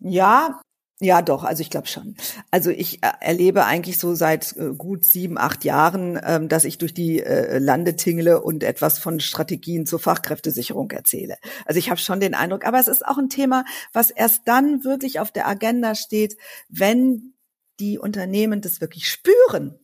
Ja, 0.00 0.60
ja, 0.98 1.20
doch, 1.20 1.44
also 1.44 1.60
ich 1.60 1.68
glaube 1.68 1.88
schon. 1.88 2.16
Also 2.50 2.70
ich 2.70 3.02
äh, 3.02 3.12
erlebe 3.20 3.66
eigentlich 3.66 3.98
so 3.98 4.14
seit 4.14 4.56
äh, 4.56 4.72
gut 4.74 5.04
sieben, 5.04 5.36
acht 5.36 5.62
Jahren, 5.64 6.18
ähm, 6.24 6.48
dass 6.48 6.64
ich 6.64 6.78
durch 6.78 6.94
die 6.94 7.22
äh, 7.22 7.58
Lande 7.58 7.96
tingle 7.96 8.40
und 8.40 8.62
etwas 8.62 8.98
von 8.98 9.20
Strategien 9.20 9.84
zur 9.84 9.98
Fachkräftesicherung 9.98 10.90
erzähle. 10.90 11.36
Also 11.66 11.78
ich 11.78 11.90
habe 11.90 12.00
schon 12.00 12.18
den 12.20 12.34
Eindruck, 12.34 12.64
aber 12.64 12.78
es 12.78 12.88
ist 12.88 13.04
auch 13.06 13.18
ein 13.18 13.28
Thema, 13.28 13.64
was 13.92 14.10
erst 14.10 14.48
dann 14.48 14.84
wirklich 14.84 15.20
auf 15.20 15.30
der 15.30 15.46
Agenda 15.46 15.94
steht, 15.94 16.38
wenn 16.70 17.34
die 17.78 17.98
Unternehmen 17.98 18.62
das 18.62 18.80
wirklich 18.80 19.10
spüren, 19.10 19.78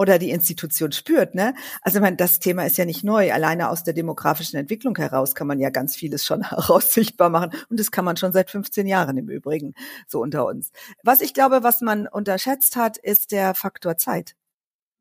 oder 0.00 0.18
die 0.18 0.30
Institution 0.30 0.92
spürt. 0.92 1.34
Ne? 1.34 1.54
Also 1.82 1.98
ich 1.98 2.02
meine, 2.02 2.16
das 2.16 2.38
Thema 2.38 2.64
ist 2.64 2.78
ja 2.78 2.86
nicht 2.86 3.04
neu. 3.04 3.34
Alleine 3.34 3.68
aus 3.68 3.84
der 3.84 3.92
demografischen 3.92 4.58
Entwicklung 4.58 4.96
heraus 4.96 5.34
kann 5.34 5.46
man 5.46 5.60
ja 5.60 5.68
ganz 5.68 5.94
vieles 5.94 6.24
schon 6.24 6.42
heraussichtbar 6.48 7.28
machen. 7.28 7.50
Und 7.68 7.78
das 7.78 7.90
kann 7.90 8.06
man 8.06 8.16
schon 8.16 8.32
seit 8.32 8.50
15 8.50 8.86
Jahren 8.86 9.18
im 9.18 9.28
Übrigen, 9.28 9.74
so 10.08 10.22
unter 10.22 10.46
uns. 10.46 10.72
Was 11.02 11.20
ich 11.20 11.34
glaube, 11.34 11.62
was 11.64 11.82
man 11.82 12.08
unterschätzt 12.08 12.76
hat, 12.76 12.96
ist 12.96 13.30
der 13.30 13.54
Faktor 13.54 13.98
Zeit. 13.98 14.36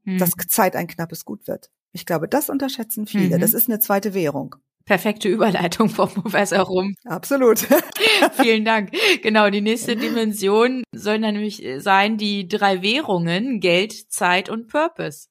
Hm. 0.03 0.17
Dass 0.17 0.31
Zeit 0.49 0.75
ein 0.75 0.87
knappes 0.87 1.23
Gut 1.23 1.47
wird. 1.47 1.71
Ich 1.93 2.05
glaube, 2.05 2.27
das 2.27 2.49
unterschätzen 2.49 3.07
viele. 3.07 3.37
Mhm. 3.37 3.41
Das 3.41 3.53
ist 3.53 3.69
eine 3.69 3.79
zweite 3.79 4.13
Währung. 4.13 4.57
Perfekte 4.89 5.29
Überleitung 5.29 5.87
vom 5.87 6.09
Professor 6.09 6.61
Rum. 6.61 6.95
Absolut. 7.05 7.59
Vielen 8.41 8.65
Dank. 8.65 8.91
Genau, 9.21 9.51
die 9.51 9.61
nächste 9.61 9.95
Dimension 9.95 10.81
soll 10.91 11.19
dann 11.19 11.35
nämlich 11.35 11.63
sein, 11.77 12.17
die 12.17 12.47
drei 12.47 12.81
Währungen, 12.81 13.59
Geld, 13.59 13.93
Zeit 14.11 14.49
und 14.49 14.67
Purpose. 14.67 15.27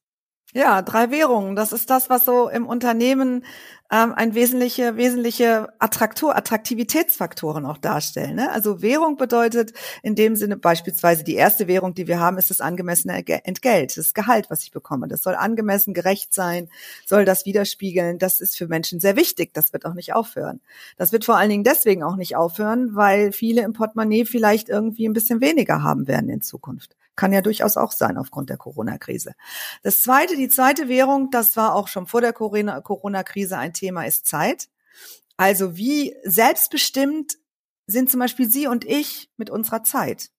Ja, 0.55 0.81
drei 0.81 1.11
Währungen. 1.11 1.55
Das 1.55 1.71
ist 1.71 1.91
das, 1.91 2.09
was 2.09 2.25
so 2.25 2.49
im 2.49 2.65
Unternehmen 2.65 3.45
ähm, 3.91 4.13
ein 4.15 4.33
wesentliche, 4.33 4.97
wesentliche 4.97 5.69
Attraktor, 5.77 6.35
Attraktivitätsfaktoren 6.35 7.67
auch 7.67 7.77
darstellen. 7.77 8.35
Ne? 8.35 8.51
Also 8.51 8.81
Währung 8.81 9.15
bedeutet 9.15 9.73
in 10.01 10.15
dem 10.15 10.35
Sinne 10.35 10.57
beispielsweise 10.57 11.23
die 11.23 11.35
erste 11.35 11.67
Währung, 11.67 11.93
die 11.93 12.07
wir 12.07 12.19
haben, 12.19 12.39
ist 12.39 12.49
das 12.49 12.61
angemessene 12.61 13.23
Entgelt, 13.45 13.95
das 13.95 14.15
Gehalt, 14.15 14.49
was 14.49 14.63
ich 14.63 14.71
bekomme. 14.71 15.07
Das 15.07 15.21
soll 15.21 15.35
angemessen, 15.35 15.93
gerecht 15.93 16.33
sein, 16.33 16.67
soll 17.05 17.25
das 17.25 17.45
widerspiegeln. 17.45 18.17
Das 18.17 18.41
ist 18.41 18.57
für 18.57 18.67
Menschen 18.67 18.99
sehr 18.99 19.15
wichtig. 19.15 19.53
Das 19.53 19.71
wird 19.71 19.85
auch 19.85 19.93
nicht 19.93 20.13
aufhören. 20.15 20.61
Das 20.97 21.11
wird 21.11 21.25
vor 21.25 21.37
allen 21.37 21.51
Dingen 21.51 21.63
deswegen 21.63 22.01
auch 22.01 22.15
nicht 22.15 22.35
aufhören, 22.35 22.95
weil 22.95 23.33
viele 23.33 23.61
im 23.61 23.73
Portemonnaie 23.73 24.25
vielleicht 24.25 24.67
irgendwie 24.67 25.07
ein 25.07 25.13
bisschen 25.13 25.41
weniger 25.41 25.83
haben 25.83 26.07
werden 26.07 26.29
in 26.29 26.41
Zukunft. 26.41 26.95
Kann 27.19 27.33
ja 27.33 27.41
durchaus 27.41 27.75
auch 27.75 27.91
sein 27.91 28.17
aufgrund 28.17 28.49
der 28.49 28.55
Corona-Krise. 28.55 29.33
Das 29.83 30.01
zweite, 30.01 30.37
die 30.37 30.47
zweite 30.47 30.87
Währung, 30.87 31.31
das 31.31 31.57
war 31.57 31.75
auch 31.75 31.89
schon 31.89 32.07
vor 32.07 32.21
der 32.21 32.31
Corona-Krise 32.31 33.57
ein 33.57 33.73
Thema, 33.73 34.05
ist 34.05 34.25
Zeit. 34.25 34.69
Also 35.35 35.75
wie 35.75 36.15
selbstbestimmt 36.23 37.37
sind 37.87 38.09
zum 38.09 38.21
Beispiel 38.21 38.49
Sie 38.49 38.67
und 38.67 38.85
ich 38.85 39.29
mit 39.35 39.49
unserer 39.49 39.83
Zeit? 39.83 40.29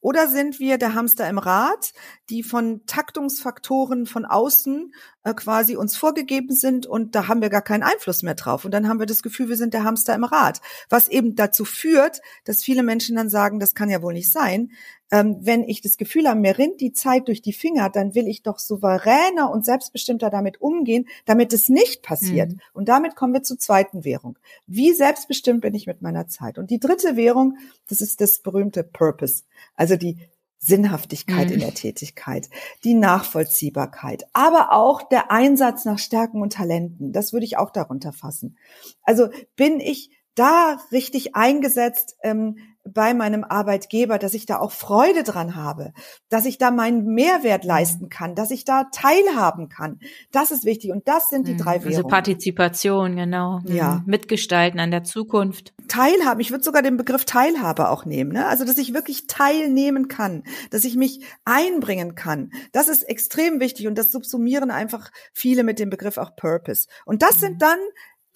Oder 0.00 0.28
sind 0.28 0.60
wir 0.60 0.78
der 0.78 0.94
Hamster 0.94 1.28
im 1.28 1.38
Rad, 1.38 1.92
die 2.28 2.42
von 2.42 2.84
Taktungsfaktoren 2.86 4.06
von 4.06 4.24
außen 4.24 4.92
äh, 5.22 5.32
quasi 5.32 5.76
uns 5.76 5.96
vorgegeben 5.96 6.56
sind 6.56 6.86
und 6.86 7.14
da 7.14 7.28
haben 7.28 7.40
wir 7.40 7.50
gar 7.50 7.62
keinen 7.62 7.84
Einfluss 7.84 8.24
mehr 8.24 8.34
drauf. 8.34 8.64
Und 8.64 8.72
dann 8.72 8.88
haben 8.88 8.98
wir 8.98 9.06
das 9.06 9.22
Gefühl, 9.22 9.48
wir 9.48 9.56
sind 9.56 9.74
der 9.74 9.84
Hamster 9.84 10.14
im 10.14 10.24
Rad. 10.24 10.60
Was 10.88 11.06
eben 11.06 11.36
dazu 11.36 11.64
führt, 11.64 12.20
dass 12.44 12.64
viele 12.64 12.82
Menschen 12.82 13.14
dann 13.14 13.30
sagen, 13.30 13.60
das 13.60 13.76
kann 13.76 13.90
ja 13.90 14.02
wohl 14.02 14.12
nicht 14.12 14.32
sein. 14.32 14.72
Ähm, 15.12 15.36
wenn 15.42 15.62
ich 15.62 15.82
das 15.82 15.98
Gefühl 15.98 16.26
habe, 16.26 16.40
mir 16.40 16.56
rinnt 16.56 16.80
die 16.80 16.94
Zeit 16.94 17.28
durch 17.28 17.42
die 17.42 17.52
Finger, 17.52 17.90
dann 17.90 18.14
will 18.14 18.26
ich 18.26 18.42
doch 18.42 18.58
souveräner 18.58 19.50
und 19.50 19.64
selbstbestimmter 19.64 20.30
damit 20.30 20.62
umgehen, 20.62 21.06
damit 21.26 21.52
es 21.52 21.68
nicht 21.68 22.02
passiert. 22.02 22.52
Mhm. 22.52 22.60
Und 22.72 22.88
damit 22.88 23.14
kommen 23.14 23.34
wir 23.34 23.42
zur 23.42 23.58
zweiten 23.58 24.04
Währung. 24.04 24.38
Wie 24.66 24.92
selbstbestimmt 24.92 25.60
bin 25.60 25.74
ich 25.74 25.86
mit 25.86 26.00
meiner 26.00 26.28
Zeit? 26.28 26.56
Und 26.56 26.70
die 26.70 26.80
dritte 26.80 27.14
Währung, 27.14 27.58
das 27.88 28.00
ist 28.00 28.22
das 28.22 28.38
berühmte 28.38 28.82
Purpose. 28.82 29.44
Also 29.76 29.96
die 29.96 30.16
Sinnhaftigkeit 30.56 31.48
mhm. 31.48 31.54
in 31.54 31.60
der 31.60 31.74
Tätigkeit, 31.74 32.48
die 32.82 32.94
Nachvollziehbarkeit, 32.94 34.24
aber 34.32 34.72
auch 34.72 35.02
der 35.02 35.30
Einsatz 35.30 35.84
nach 35.84 35.98
Stärken 35.98 36.40
und 36.40 36.54
Talenten. 36.54 37.12
Das 37.12 37.34
würde 37.34 37.44
ich 37.44 37.58
auch 37.58 37.70
darunter 37.70 38.12
fassen. 38.12 38.56
Also 39.02 39.28
bin 39.56 39.78
ich 39.80 40.10
da 40.34 40.78
richtig 40.90 41.34
eingesetzt, 41.34 42.16
ähm, 42.22 42.56
bei 42.84 43.14
meinem 43.14 43.44
Arbeitgeber, 43.44 44.18
dass 44.18 44.34
ich 44.34 44.46
da 44.46 44.58
auch 44.58 44.72
Freude 44.72 45.22
dran 45.22 45.54
habe, 45.54 45.92
dass 46.28 46.46
ich 46.46 46.58
da 46.58 46.70
meinen 46.70 47.06
Mehrwert 47.14 47.64
leisten 47.64 48.08
kann, 48.08 48.34
dass 48.34 48.50
ich 48.50 48.64
da 48.64 48.84
teilhaben 48.92 49.68
kann. 49.68 50.00
Das 50.32 50.50
ist 50.50 50.64
wichtig 50.64 50.90
und 50.90 51.06
das 51.06 51.28
sind 51.28 51.46
die 51.46 51.56
drei 51.56 51.74
also 51.74 51.84
Währungen. 51.84 51.96
Also 51.96 52.08
Partizipation, 52.08 53.16
genau. 53.16 53.60
Ja. 53.66 53.96
Mhm. 53.96 54.02
Mitgestalten 54.06 54.80
an 54.80 54.90
der 54.90 55.04
Zukunft. 55.04 55.72
Teilhaben. 55.88 56.40
Ich 56.40 56.50
würde 56.50 56.64
sogar 56.64 56.82
den 56.82 56.96
Begriff 56.96 57.24
Teilhabe 57.24 57.88
auch 57.88 58.04
nehmen. 58.04 58.32
Ne? 58.32 58.46
Also, 58.46 58.64
dass 58.64 58.78
ich 58.78 58.94
wirklich 58.94 59.26
teilnehmen 59.26 60.08
kann, 60.08 60.42
dass 60.70 60.84
ich 60.84 60.96
mich 60.96 61.24
einbringen 61.44 62.14
kann. 62.14 62.50
Das 62.72 62.88
ist 62.88 63.02
extrem 63.02 63.60
wichtig 63.60 63.86
und 63.86 63.96
das 63.96 64.10
subsumieren 64.10 64.70
einfach 64.70 65.10
viele 65.32 65.62
mit 65.62 65.78
dem 65.78 65.90
Begriff 65.90 66.18
auch 66.18 66.34
Purpose. 66.34 66.88
Und 67.04 67.22
das 67.22 67.40
sind 67.40 67.54
mhm. 67.54 67.58
dann 67.58 67.78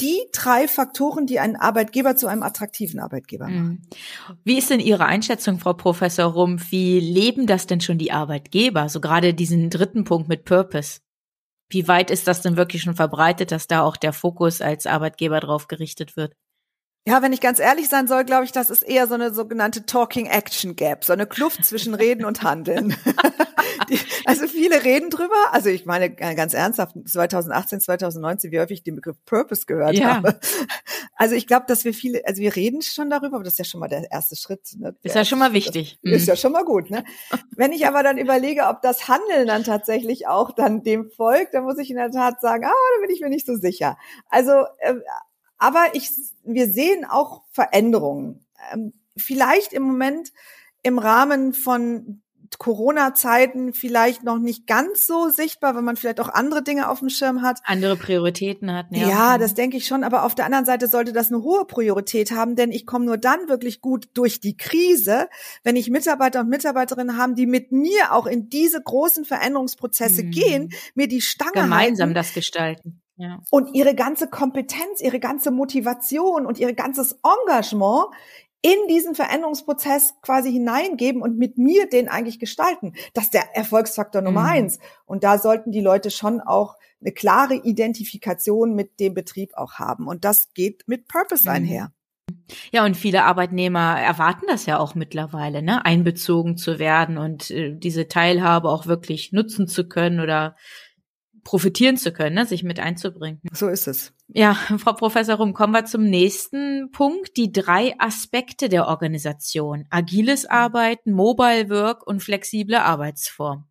die 0.00 0.20
drei 0.32 0.68
Faktoren, 0.68 1.26
die 1.26 1.40
einen 1.40 1.56
Arbeitgeber 1.56 2.16
zu 2.16 2.26
einem 2.26 2.42
attraktiven 2.42 3.00
Arbeitgeber 3.00 3.46
machen. 3.46 3.86
Mhm. 4.28 4.36
Wie 4.44 4.58
ist 4.58 4.70
denn 4.70 4.80
Ihre 4.80 5.06
Einschätzung, 5.06 5.58
Frau 5.58 5.72
Professor 5.72 6.26
Rumpf? 6.26 6.70
Wie 6.70 7.00
leben 7.00 7.46
das 7.46 7.66
denn 7.66 7.80
schon 7.80 7.98
die 7.98 8.12
Arbeitgeber? 8.12 8.88
So 8.88 9.00
gerade 9.00 9.32
diesen 9.32 9.70
dritten 9.70 10.04
Punkt 10.04 10.28
mit 10.28 10.44
Purpose. 10.44 11.00
Wie 11.68 11.88
weit 11.88 12.10
ist 12.10 12.28
das 12.28 12.42
denn 12.42 12.56
wirklich 12.56 12.82
schon 12.82 12.94
verbreitet, 12.94 13.50
dass 13.50 13.66
da 13.66 13.82
auch 13.82 13.96
der 13.96 14.12
Fokus 14.12 14.60
als 14.60 14.86
Arbeitgeber 14.86 15.40
drauf 15.40 15.66
gerichtet 15.66 16.16
wird? 16.16 16.34
Ja, 17.08 17.22
wenn 17.22 17.32
ich 17.32 17.40
ganz 17.40 17.60
ehrlich 17.60 17.88
sein 17.88 18.08
soll, 18.08 18.25
glaube 18.25 18.44
ich, 18.44 18.50
das 18.50 18.68
ist 18.68 18.82
eher 18.82 19.06
so 19.06 19.14
eine 19.14 19.32
sogenannte 19.32 19.86
Talking 19.86 20.26
Action 20.26 20.75
Gap, 20.75 21.04
so 21.04 21.12
eine 21.12 21.26
Kluft 21.26 21.64
zwischen 21.64 21.94
Reden 21.94 22.25
und 22.25 22.42
Handeln. 22.42 22.96
Die, 23.88 23.98
also 24.25 24.48
viele 24.48 24.82
reden 24.82 25.10
drüber. 25.10 25.34
Also 25.52 25.68
ich 25.68 25.86
meine 25.86 26.10
ganz 26.10 26.54
ernsthaft, 26.54 26.96
2018, 27.06 27.80
2019, 27.80 28.50
wie 28.50 28.58
häufig 28.58 28.78
ich 28.78 28.82
den 28.82 28.96
Begriff 28.96 29.16
Purpose 29.25 29.66
gehört 29.66 29.94
ja. 29.94 30.16
habe. 30.16 30.40
Also 31.14 31.34
ich 31.34 31.46
glaube, 31.46 31.66
dass 31.68 31.84
wir 31.84 31.94
viele, 31.94 32.22
also 32.26 32.42
wir 32.42 32.56
reden 32.56 32.82
schon 32.82 33.08
darüber, 33.08 33.36
aber 33.36 33.44
das 33.44 33.54
ist 33.54 33.58
ja 33.58 33.64
schon 33.64 33.80
mal 33.80 33.88
der 33.88 34.10
erste 34.10 34.34
Schritt. 34.34 34.75
Ne? 34.76 34.96
Ist 35.02 35.14
ja 35.14 35.25
schon 35.25 35.38
mal 35.38 35.52
wichtig. 35.52 35.98
Ist 36.02 36.26
ja 36.26 36.36
schon 36.36 36.52
mal 36.52 36.64
gut. 36.64 36.90
Ne? 36.90 37.04
Wenn 37.56 37.72
ich 37.72 37.86
aber 37.86 38.02
dann 38.02 38.18
überlege, 38.18 38.64
ob 38.66 38.82
das 38.82 39.08
Handeln 39.08 39.46
dann 39.46 39.62
tatsächlich 39.62 40.26
auch 40.26 40.50
dann 40.50 40.82
dem 40.82 41.10
folgt, 41.10 41.54
dann 41.54 41.64
muss 41.64 41.78
ich 41.78 41.90
in 41.90 41.96
der 41.96 42.10
Tat 42.10 42.40
sagen, 42.40 42.64
ah, 42.64 42.68
da 42.68 43.00
bin 43.00 43.14
ich 43.14 43.20
mir 43.20 43.30
nicht 43.30 43.46
so 43.46 43.56
sicher. 43.56 43.96
Also 44.28 44.64
äh, 44.80 44.94
aber 45.58 45.86
ich, 45.94 46.10
wir 46.44 46.68
sehen 46.68 47.04
auch 47.04 47.42
Veränderungen. 47.50 48.46
Ähm, 48.72 48.92
vielleicht 49.16 49.72
im 49.72 49.82
Moment 49.82 50.32
im 50.82 50.98
Rahmen 50.98 51.52
von 51.54 52.22
Corona-Zeiten 52.58 53.72
vielleicht 53.72 54.22
noch 54.22 54.38
nicht 54.38 54.66
ganz 54.66 55.06
so 55.06 55.28
sichtbar, 55.28 55.75
weil 55.75 55.82
man 55.82 55.96
vielleicht 55.96 56.20
auch 56.20 56.28
andere 56.28 56.62
Dinge 56.62 56.88
auf 56.88 57.00
dem 57.00 57.08
Schirm 57.08 57.42
hat. 57.42 57.58
Andere 57.64 57.96
Prioritäten 57.96 58.72
hat. 58.72 58.86
Ja, 58.90 59.08
ja 59.08 59.38
das 59.38 59.54
denke 59.54 59.76
ich 59.76 59.86
schon. 59.86 60.04
Aber 60.04 60.25
auf 60.25 60.34
der 60.34 60.46
anderen 60.46 60.64
Seite 60.64 60.88
sollte 60.88 61.12
das 61.12 61.32
eine 61.32 61.42
hohe 61.42 61.64
Priorität 61.66 62.30
haben, 62.30 62.56
denn 62.56 62.72
ich 62.72 62.86
komme 62.86 63.04
nur 63.04 63.18
dann 63.18 63.48
wirklich 63.48 63.80
gut 63.80 64.08
durch 64.14 64.40
die 64.40 64.56
Krise, 64.56 65.28
wenn 65.64 65.76
ich 65.76 65.90
Mitarbeiter 65.90 66.40
und 66.40 66.48
Mitarbeiterinnen 66.48 67.16
haben, 67.16 67.34
die 67.34 67.46
mit 67.46 67.72
mir 67.72 68.12
auch 68.12 68.26
in 68.26 68.48
diese 68.48 68.80
großen 68.80 69.25
Veränderungsprozesse 69.25 70.25
mhm. 70.25 70.30
gehen, 70.30 70.68
mir 70.94 71.08
die 71.08 71.20
Stange 71.20 71.52
Gemeinsam 71.52 72.08
halten. 72.08 72.14
das 72.14 72.32
gestalten. 72.32 73.02
Ja. 73.16 73.40
Und 73.50 73.75
ihre 73.75 73.94
ganze 73.94 74.28
Kompetenz, 74.28 75.00
ihre 75.00 75.20
ganze 75.20 75.50
Motivation 75.50 76.46
und 76.46 76.58
ihr 76.58 76.73
ganzes 76.75 77.18
Engagement 77.23 78.08
in 78.62 78.88
diesen 78.88 79.14
Veränderungsprozess 79.14 80.14
quasi 80.23 80.50
hineingeben 80.50 81.23
und 81.23 81.38
mit 81.38 81.56
mir 81.56 81.88
den 81.88 82.08
eigentlich 82.08 82.38
gestalten. 82.38 82.94
Das 83.14 83.25
ist 83.25 83.35
der 83.35 83.54
Erfolgsfaktor 83.54 84.23
Nummer 84.23 84.42
mhm. 84.42 84.49
eins. 84.49 84.78
Und 85.04 85.25
da 85.25 85.38
sollten 85.38 85.73
die 85.73 85.80
Leute 85.80 86.11
schon 86.11 86.40
auch 86.40 86.76
eine 87.00 87.12
klare 87.12 87.54
Identifikation 87.54 88.75
mit 88.75 88.99
dem 88.99 89.14
Betrieb 89.14 89.54
auch 89.54 89.75
haben. 89.75 90.08
Und 90.08 90.25
das 90.25 90.52
geht 90.52 90.82
mit 90.87 91.06
Purpose 91.06 91.44
mhm. 91.44 91.54
einher. 91.54 91.92
Ja, 92.73 92.85
und 92.85 92.96
viele 92.96 93.25
Arbeitnehmer 93.25 94.00
erwarten 94.00 94.46
das 94.49 94.66
ja 94.66 94.78
auch 94.78 94.94
mittlerweile, 94.94 95.62
ne, 95.62 95.85
einbezogen 95.85 96.56
zu 96.56 96.78
werden 96.78 97.18
und 97.18 97.50
äh, 97.50 97.76
diese 97.76 98.08
Teilhabe 98.08 98.68
auch 98.68 98.87
wirklich 98.87 99.32
nutzen 99.32 99.68
zu 99.68 99.88
können 99.88 100.20
oder 100.20 100.56
profitieren 101.46 101.96
zu 101.96 102.12
können, 102.12 102.34
ne, 102.34 102.44
sich 102.44 102.64
mit 102.64 102.80
einzubringen. 102.80 103.40
So 103.52 103.68
ist 103.68 103.86
es. 103.86 104.12
Ja, 104.26 104.54
Frau 104.78 104.94
Professor 104.94 105.36
Rum, 105.36 105.54
kommen 105.54 105.72
wir 105.72 105.84
zum 105.84 106.02
nächsten 106.02 106.90
Punkt. 106.90 107.36
Die 107.36 107.52
drei 107.52 107.94
Aspekte 107.98 108.68
der 108.68 108.88
Organisation. 108.88 109.86
Agiles 109.88 110.44
Arbeiten, 110.44 111.12
Mobile 111.12 111.70
Work 111.70 112.04
und 112.04 112.20
flexible 112.20 112.74
Arbeitsform. 112.74 113.64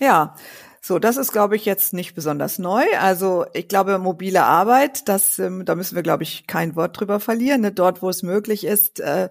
Ja, 0.00 0.34
so, 0.80 0.98
das 0.98 1.18
ist, 1.18 1.30
glaube 1.30 1.56
ich, 1.56 1.66
jetzt 1.66 1.92
nicht 1.92 2.14
besonders 2.14 2.58
neu. 2.58 2.84
Also 2.98 3.44
ich 3.52 3.68
glaube, 3.68 3.98
mobile 3.98 4.42
Arbeit, 4.42 5.06
das, 5.06 5.38
ähm, 5.38 5.66
da 5.66 5.74
müssen 5.74 5.96
wir, 5.96 6.02
glaube 6.02 6.22
ich, 6.22 6.46
kein 6.46 6.74
Wort 6.74 6.98
drüber 6.98 7.20
verlieren. 7.20 7.60
Ne? 7.60 7.70
Dort, 7.70 8.00
wo 8.00 8.08
es 8.08 8.22
möglich 8.22 8.64
ist, 8.64 9.00
äh, 9.00 9.28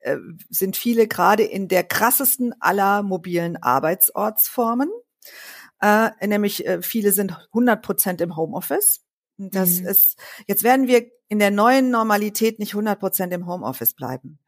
äh, 0.00 0.16
sind 0.50 0.76
viele 0.76 1.06
gerade 1.06 1.44
in 1.44 1.68
der 1.68 1.84
krassesten 1.84 2.52
aller 2.60 3.04
mobilen 3.04 3.62
Arbeitsortsformen. 3.62 4.90
Äh, 5.82 6.10
nämlich 6.26 6.66
äh, 6.66 6.80
viele 6.80 7.12
sind 7.12 7.36
100 7.48 7.82
Prozent 7.82 8.20
im 8.20 8.36
Homeoffice. 8.36 9.02
Das 9.36 9.80
mhm. 9.80 9.88
ist, 9.88 10.16
jetzt 10.46 10.62
werden 10.62 10.86
wir 10.86 11.10
in 11.28 11.38
der 11.38 11.50
neuen 11.50 11.90
Normalität 11.90 12.58
nicht 12.58 12.74
100 12.74 13.00
Prozent 13.00 13.32
im 13.32 13.46
Homeoffice 13.46 13.94
bleiben. 13.94 14.38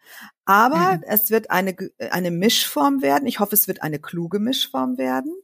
Aber 0.45 0.97
mhm. 0.97 1.03
es 1.07 1.31
wird 1.31 1.51
eine, 1.51 1.75
eine 2.11 2.31
Mischform 2.31 3.03
werden. 3.03 3.27
Ich 3.27 3.41
hoffe, 3.41 3.55
es 3.55 3.67
wird 3.67 3.83
eine 3.83 3.99
kluge 3.99 4.39
Mischform 4.39 4.97
werden. 4.97 5.35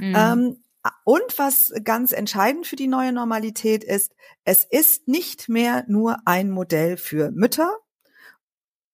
Mhm. 0.00 0.14
Ähm, 0.16 0.64
und 1.04 1.38
was 1.38 1.72
ganz 1.84 2.12
entscheidend 2.12 2.66
für 2.66 2.76
die 2.76 2.86
neue 2.86 3.12
Normalität 3.12 3.84
ist, 3.84 4.14
es 4.44 4.64
ist 4.64 5.06
nicht 5.06 5.48
mehr 5.48 5.84
nur 5.86 6.18
ein 6.24 6.50
Modell 6.50 6.96
für 6.96 7.30
Mütter 7.30 7.70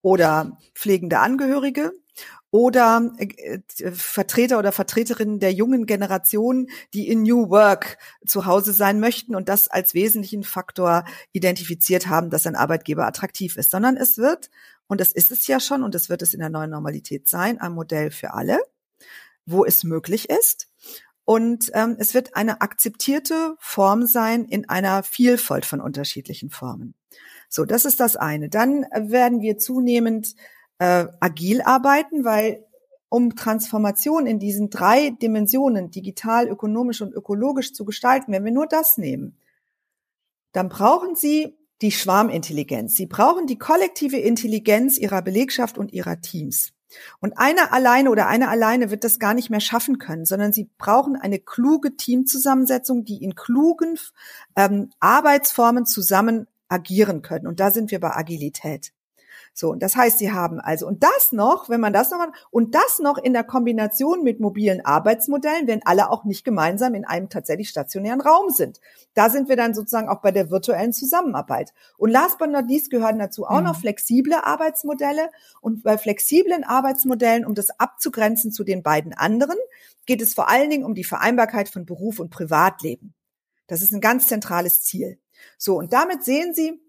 oder 0.03 0.59
pflegende 0.75 1.21
Angehörige 1.21 1.93
oder 2.53 3.11
äh, 3.17 3.61
Vertreter 3.93 4.59
oder 4.59 4.73
Vertreterinnen 4.73 5.41
der 5.41 5.53
jungen 5.53 5.87
Generation, 5.87 6.69
die 6.93 7.09
in 7.09 7.23
New 7.23 7.49
Work 7.49 7.97
zu 8.27 8.45
Hause 8.45 8.75
sein 8.75 9.01
möchten 9.01 9.35
und 9.35 9.49
das 9.49 9.69
als 9.69 9.95
wesentlichen 9.95 10.45
Faktor 10.45 11.05
identifiziert 11.33 12.09
haben, 12.09 12.29
dass 12.29 12.47
ein 12.47 12.55
Arbeitgeber 12.55 13.07
attraktiv 13.07 13.57
ist, 13.57 13.71
sondern 13.71 13.97
es 13.97 14.19
wird, 14.19 14.51
und 14.87 15.01
das 15.01 15.13
ist 15.13 15.33
es 15.33 15.47
ja 15.47 15.61
schon, 15.61 15.83
und 15.83 15.95
das 15.95 16.11
wird 16.11 16.21
es 16.21 16.35
in 16.35 16.41
der 16.41 16.51
neuen 16.51 16.71
Normalität 16.71 17.27
sein, 17.27 17.59
ein 17.59 17.73
Modell 17.73 18.11
für 18.11 18.35
alle, 18.35 18.61
wo 19.47 19.65
es 19.65 19.83
möglich 19.83 20.29
ist. 20.29 20.69
Und 21.25 21.71
ähm, 21.73 21.97
es 21.99 22.13
wird 22.13 22.37
eine 22.37 22.61
akzeptierte 22.61 23.57
Form 23.61 24.07
sein 24.07 24.45
in 24.45 24.69
einer 24.69 25.03
Vielfalt 25.05 25.65
von 25.65 25.81
unterschiedlichen 25.81 26.51
Formen. 26.51 26.95
So, 27.49 27.65
das 27.65 27.87
ist 27.87 28.01
das 28.01 28.17
eine. 28.17 28.51
Dann 28.51 28.83
werden 28.93 29.41
wir 29.41 29.57
zunehmend 29.57 30.35
äh, 30.83 31.07
agil 31.21 31.63
arbeiten, 31.63 32.25
weil 32.25 32.67
um 33.09 33.37
Transformation 33.37 34.27
in 34.27 34.41
diesen 34.41 34.69
drei 34.69 35.11
Dimensionen, 35.11 35.93
digital, 35.93 36.49
ökonomisch 36.49 37.01
und 37.03 37.13
ökologisch 37.13 37.73
zu 37.73 37.85
gestalten, 37.85 38.33
wenn 38.33 38.45
wir 38.45 38.51
nur 38.51 38.67
das 38.67 38.99
nehmen, 38.99 39.39
dann 40.51 40.69
brauchen 40.69 41.15
Sie 41.15 41.57
die 41.83 41.93
Schwarmintelligenz. 41.93 42.97
Sie 42.97 43.07
brauchen 43.07 43.47
die 43.47 43.59
kollektive 43.59 44.17
Intelligenz 44.17 44.99
Ihrer 44.99 45.23
Belegschaft 45.23 45.79
und 45.79 45.93
Ihrer 45.93 46.21
Teams. 46.21 46.73
Und 47.21 47.39
einer 47.39 47.73
alleine 47.73 48.11
oder 48.11 48.27
eine 48.27 48.49
alleine 48.49 48.91
wird 48.91 49.05
das 49.05 49.21
gar 49.21 49.35
nicht 49.35 49.51
mehr 49.51 49.61
schaffen 49.61 49.99
können, 49.99 50.25
sondern 50.25 50.53
sie 50.53 50.69
brauchen 50.79 51.15
eine 51.15 51.39
kluge 51.39 51.97
Teamzusammensetzung, 51.97 53.05
die 53.05 53.23
in 53.23 53.37
klugen 53.37 53.99
ähm, 54.57 54.91
Arbeitsformen 54.99 55.87
zusammen 55.87 56.49
agieren 56.69 57.23
können. 57.23 57.47
Und 57.47 57.61
da 57.61 57.71
sind 57.71 57.93
wir 57.93 58.01
bei 58.01 58.17
Agilität. 58.17 58.93
So, 59.55 59.71
und 59.71 59.83
das 59.83 59.97
heißt, 59.97 60.19
sie 60.19 60.33
haben 60.33 60.61
also, 60.61 60.87
und 60.87 61.03
das 61.03 61.33
noch, 61.33 61.69
wenn 61.69 61.81
man 61.81 61.93
das 61.93 62.11
noch 62.11 62.21
hat, 62.21 62.33
und 62.51 62.75
das 62.75 63.01
noch 63.01 63.19
in 63.19 63.35
der 63.35 63.45
Kombination 63.45 64.23
mit 64.23 64.41
mobilen 64.41 64.83
Arbeitsmodellen, 64.85 65.67
wenn 65.67 65.85
alle 65.85 66.11
auch 66.11 66.25
nicht 66.25 66.45
gemeinsam 66.45 66.95
in 66.95 67.05
einem 67.05 67.29
tatsächlich 67.29 67.69
stationären 67.69 68.23
Raum 68.23 68.49
sind. 68.49 68.81
Da 69.13 69.29
sind 69.29 69.51
wir 69.51 69.57
dann 69.57 69.75
sozusagen 69.75 70.09
auch 70.09 70.23
bei 70.23 70.31
der 70.31 70.51
virtuellen 70.51 70.95
Zusammenarbeit. 70.95 71.75
Und 71.99 72.11
last 72.11 72.39
but 72.39 72.51
not 72.51 72.67
least 72.67 72.91
gehören 72.91 73.19
dazu 73.19 73.45
auch 73.45 73.61
mhm. 73.61 73.67
noch 73.67 73.81
flexible 73.81 74.35
Arbeitsmodelle. 74.43 75.31
Und 75.61 75.83
bei 75.83 75.99
flexiblen 75.99 76.65
Arbeitsmodellen, 76.65 77.45
um 77.45 77.55
das 77.55 77.79
abzugrenzen 77.79 78.53
zu 78.53 78.65
den 78.65 78.83
beiden 78.83 79.13
anderen, 79.13 79.59
geht 80.07 80.23
es 80.23 80.33
vor 80.33 80.49
allen 80.49 80.71
Dingen 80.71 80.85
um 80.85 80.95
die 80.95 81.05
Vereinbarkeit 81.05 81.69
von 81.69 81.85
Beruf 81.85 82.21
und 82.21 82.31
Privatleben. 82.31 83.15
Das 83.67 83.83
ist 83.83 83.93
ein 83.93 84.01
ganz 84.01 84.29
zentrales 84.29 84.83
Ziel. 84.83 85.19
So, 85.59 85.79
und 85.79 85.93
damit 85.93 86.25
sehen 86.25 86.55
Sie, 86.55 86.81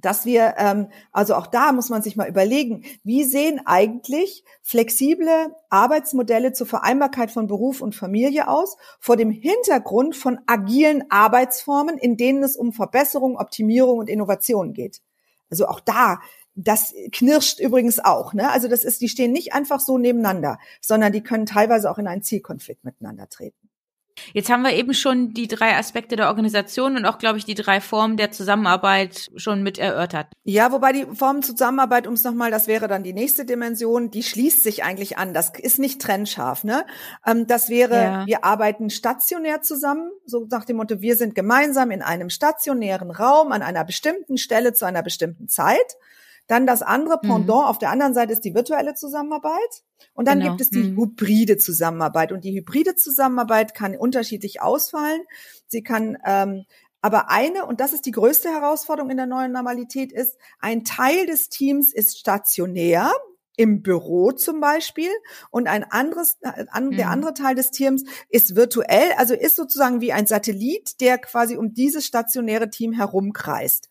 dass 0.00 0.24
wir, 0.24 0.54
ähm, 0.58 0.88
also 1.12 1.34
auch 1.34 1.46
da 1.46 1.72
muss 1.72 1.88
man 1.88 2.02
sich 2.02 2.16
mal 2.16 2.28
überlegen, 2.28 2.84
wie 3.04 3.24
sehen 3.24 3.60
eigentlich 3.64 4.44
flexible 4.62 5.54
Arbeitsmodelle 5.68 6.52
zur 6.52 6.66
Vereinbarkeit 6.66 7.30
von 7.30 7.46
Beruf 7.46 7.80
und 7.80 7.94
Familie 7.94 8.48
aus, 8.48 8.76
vor 8.98 9.16
dem 9.16 9.30
Hintergrund 9.30 10.16
von 10.16 10.38
agilen 10.46 11.04
Arbeitsformen, 11.10 11.98
in 11.98 12.16
denen 12.16 12.42
es 12.42 12.56
um 12.56 12.72
Verbesserung, 12.72 13.36
Optimierung 13.36 13.98
und 13.98 14.08
Innovation 14.08 14.72
geht. 14.72 15.00
Also 15.50 15.66
auch 15.66 15.80
da, 15.80 16.20
das 16.54 16.94
knirscht 17.12 17.60
übrigens 17.60 17.98
auch. 17.98 18.34
Ne? 18.34 18.50
Also 18.50 18.68
das 18.68 18.84
ist, 18.84 19.00
die 19.00 19.08
stehen 19.08 19.32
nicht 19.32 19.52
einfach 19.52 19.80
so 19.80 19.98
nebeneinander, 19.98 20.58
sondern 20.80 21.12
die 21.12 21.22
können 21.22 21.46
teilweise 21.46 21.90
auch 21.90 21.98
in 21.98 22.06
einen 22.06 22.22
Zielkonflikt 22.22 22.84
miteinander 22.84 23.28
treten. 23.28 23.59
Jetzt 24.32 24.50
haben 24.50 24.62
wir 24.62 24.72
eben 24.72 24.94
schon 24.94 25.32
die 25.34 25.48
drei 25.48 25.76
Aspekte 25.76 26.16
der 26.16 26.28
Organisation 26.28 26.96
und 26.96 27.06
auch, 27.06 27.18
glaube 27.18 27.38
ich, 27.38 27.44
die 27.44 27.54
drei 27.54 27.80
Formen 27.80 28.16
der 28.16 28.30
Zusammenarbeit 28.30 29.30
schon 29.36 29.62
mit 29.62 29.78
erörtert. 29.78 30.28
Ja, 30.44 30.72
wobei 30.72 30.92
die 30.92 31.06
Formen 31.14 31.42
Zusammenarbeit, 31.42 32.06
um 32.06 32.14
es 32.14 32.24
nochmal, 32.24 32.50
das 32.50 32.66
wäre 32.66 32.88
dann 32.88 33.02
die 33.02 33.12
nächste 33.12 33.44
Dimension, 33.44 34.10
die 34.10 34.22
schließt 34.22 34.62
sich 34.62 34.84
eigentlich 34.84 35.18
an. 35.18 35.34
Das 35.34 35.52
ist 35.58 35.78
nicht 35.78 36.00
trennscharf. 36.00 36.64
Ne? 36.64 36.84
Ähm, 37.26 37.46
das 37.46 37.68
wäre, 37.68 37.94
ja. 37.94 38.26
wir 38.26 38.44
arbeiten 38.44 38.90
stationär 38.90 39.62
zusammen, 39.62 40.10
so 40.26 40.46
nach 40.50 40.64
dem 40.64 40.76
Motto, 40.76 41.00
wir 41.00 41.16
sind 41.16 41.34
gemeinsam 41.34 41.90
in 41.90 42.02
einem 42.02 42.30
stationären 42.30 43.10
Raum 43.10 43.52
an 43.52 43.62
einer 43.62 43.84
bestimmten 43.84 44.38
Stelle 44.38 44.72
zu 44.72 44.84
einer 44.84 45.02
bestimmten 45.02 45.48
Zeit. 45.48 45.96
Dann 46.50 46.66
das 46.66 46.82
andere 46.82 47.20
mhm. 47.22 47.28
Pendant 47.28 47.62
mhm. 47.62 47.68
auf 47.68 47.78
der 47.78 47.90
anderen 47.90 48.12
Seite 48.12 48.32
ist 48.32 48.44
die 48.44 48.56
virtuelle 48.56 48.94
Zusammenarbeit. 48.94 49.84
Und 50.14 50.26
dann 50.26 50.40
genau. 50.40 50.50
gibt 50.50 50.60
es 50.60 50.70
die 50.70 50.82
mhm. 50.82 50.96
hybride 50.96 51.58
Zusammenarbeit. 51.58 52.32
Und 52.32 52.42
die 52.42 52.52
hybride 52.52 52.96
Zusammenarbeit 52.96 53.72
kann 53.72 53.96
unterschiedlich 53.96 54.60
ausfallen. 54.60 55.22
Sie 55.68 55.84
kann 55.84 56.18
ähm, 56.26 56.64
aber 57.02 57.30
eine, 57.30 57.66
und 57.66 57.78
das 57.78 57.92
ist 57.92 58.04
die 58.04 58.10
größte 58.10 58.50
Herausforderung 58.50 59.10
in 59.10 59.16
der 59.16 59.26
neuen 59.26 59.52
Normalität, 59.52 60.10
ist, 60.10 60.36
ein 60.58 60.84
Teil 60.84 61.24
des 61.26 61.50
Teams 61.50 61.94
ist 61.94 62.18
stationär, 62.18 63.12
im 63.56 63.82
Büro 63.82 64.32
zum 64.32 64.58
Beispiel 64.60 65.10
und 65.50 65.68
ein 65.68 65.84
anderes, 65.84 66.38
äh, 66.40 66.64
an, 66.70 66.92
der 66.92 67.06
mhm. 67.06 67.12
andere 67.12 67.34
Teil 67.34 67.54
des 67.54 67.70
Teams 67.70 68.04
ist 68.30 68.56
virtuell, 68.56 69.12
also 69.18 69.34
ist 69.34 69.54
sozusagen 69.54 70.00
wie 70.00 70.14
ein 70.14 70.26
Satellit, 70.26 70.98
der 71.02 71.18
quasi 71.18 71.58
um 71.58 71.74
dieses 71.74 72.06
stationäre 72.06 72.70
Team 72.70 72.92
herumkreist. 72.92 73.89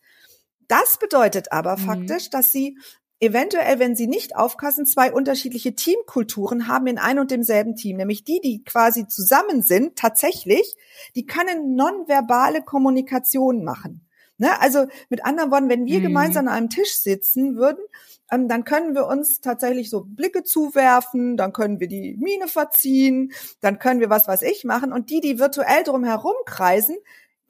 Das 0.70 0.98
bedeutet 0.98 1.50
aber 1.50 1.76
mhm. 1.76 1.80
faktisch, 1.80 2.30
dass 2.30 2.52
sie 2.52 2.78
eventuell, 3.18 3.80
wenn 3.80 3.96
sie 3.96 4.06
nicht 4.06 4.36
aufpassen, 4.36 4.86
zwei 4.86 5.12
unterschiedliche 5.12 5.74
Teamkulturen 5.74 6.68
haben 6.68 6.86
in 6.86 6.96
ein 6.96 7.18
und 7.18 7.32
demselben 7.32 7.74
Team. 7.74 7.96
Nämlich 7.96 8.22
die, 8.22 8.40
die 8.40 8.62
quasi 8.62 9.08
zusammen 9.08 9.62
sind, 9.62 9.96
tatsächlich, 9.96 10.76
die 11.16 11.26
können 11.26 11.74
nonverbale 11.74 12.62
Kommunikation 12.62 13.64
machen. 13.64 14.06
Ne? 14.38 14.58
Also 14.60 14.86
mit 15.08 15.24
anderen 15.24 15.50
Worten, 15.50 15.68
wenn 15.68 15.86
wir 15.86 15.98
mhm. 15.98 16.04
gemeinsam 16.04 16.46
an 16.46 16.54
einem 16.54 16.70
Tisch 16.70 16.94
sitzen 16.94 17.56
würden, 17.56 17.84
ähm, 18.30 18.48
dann 18.48 18.64
können 18.64 18.94
wir 18.94 19.06
uns 19.06 19.40
tatsächlich 19.40 19.90
so 19.90 20.04
Blicke 20.06 20.44
zuwerfen, 20.44 21.36
dann 21.36 21.52
können 21.52 21.80
wir 21.80 21.88
die 21.88 22.16
Miene 22.16 22.46
verziehen, 22.46 23.32
dann 23.60 23.80
können 23.80 24.00
wir 24.00 24.08
was 24.08 24.28
weiß 24.28 24.42
ich 24.42 24.64
machen. 24.64 24.92
Und 24.92 25.10
die, 25.10 25.20
die 25.20 25.40
virtuell 25.40 25.82
drum 25.82 26.04
herum 26.04 26.34
kreisen, 26.46 26.96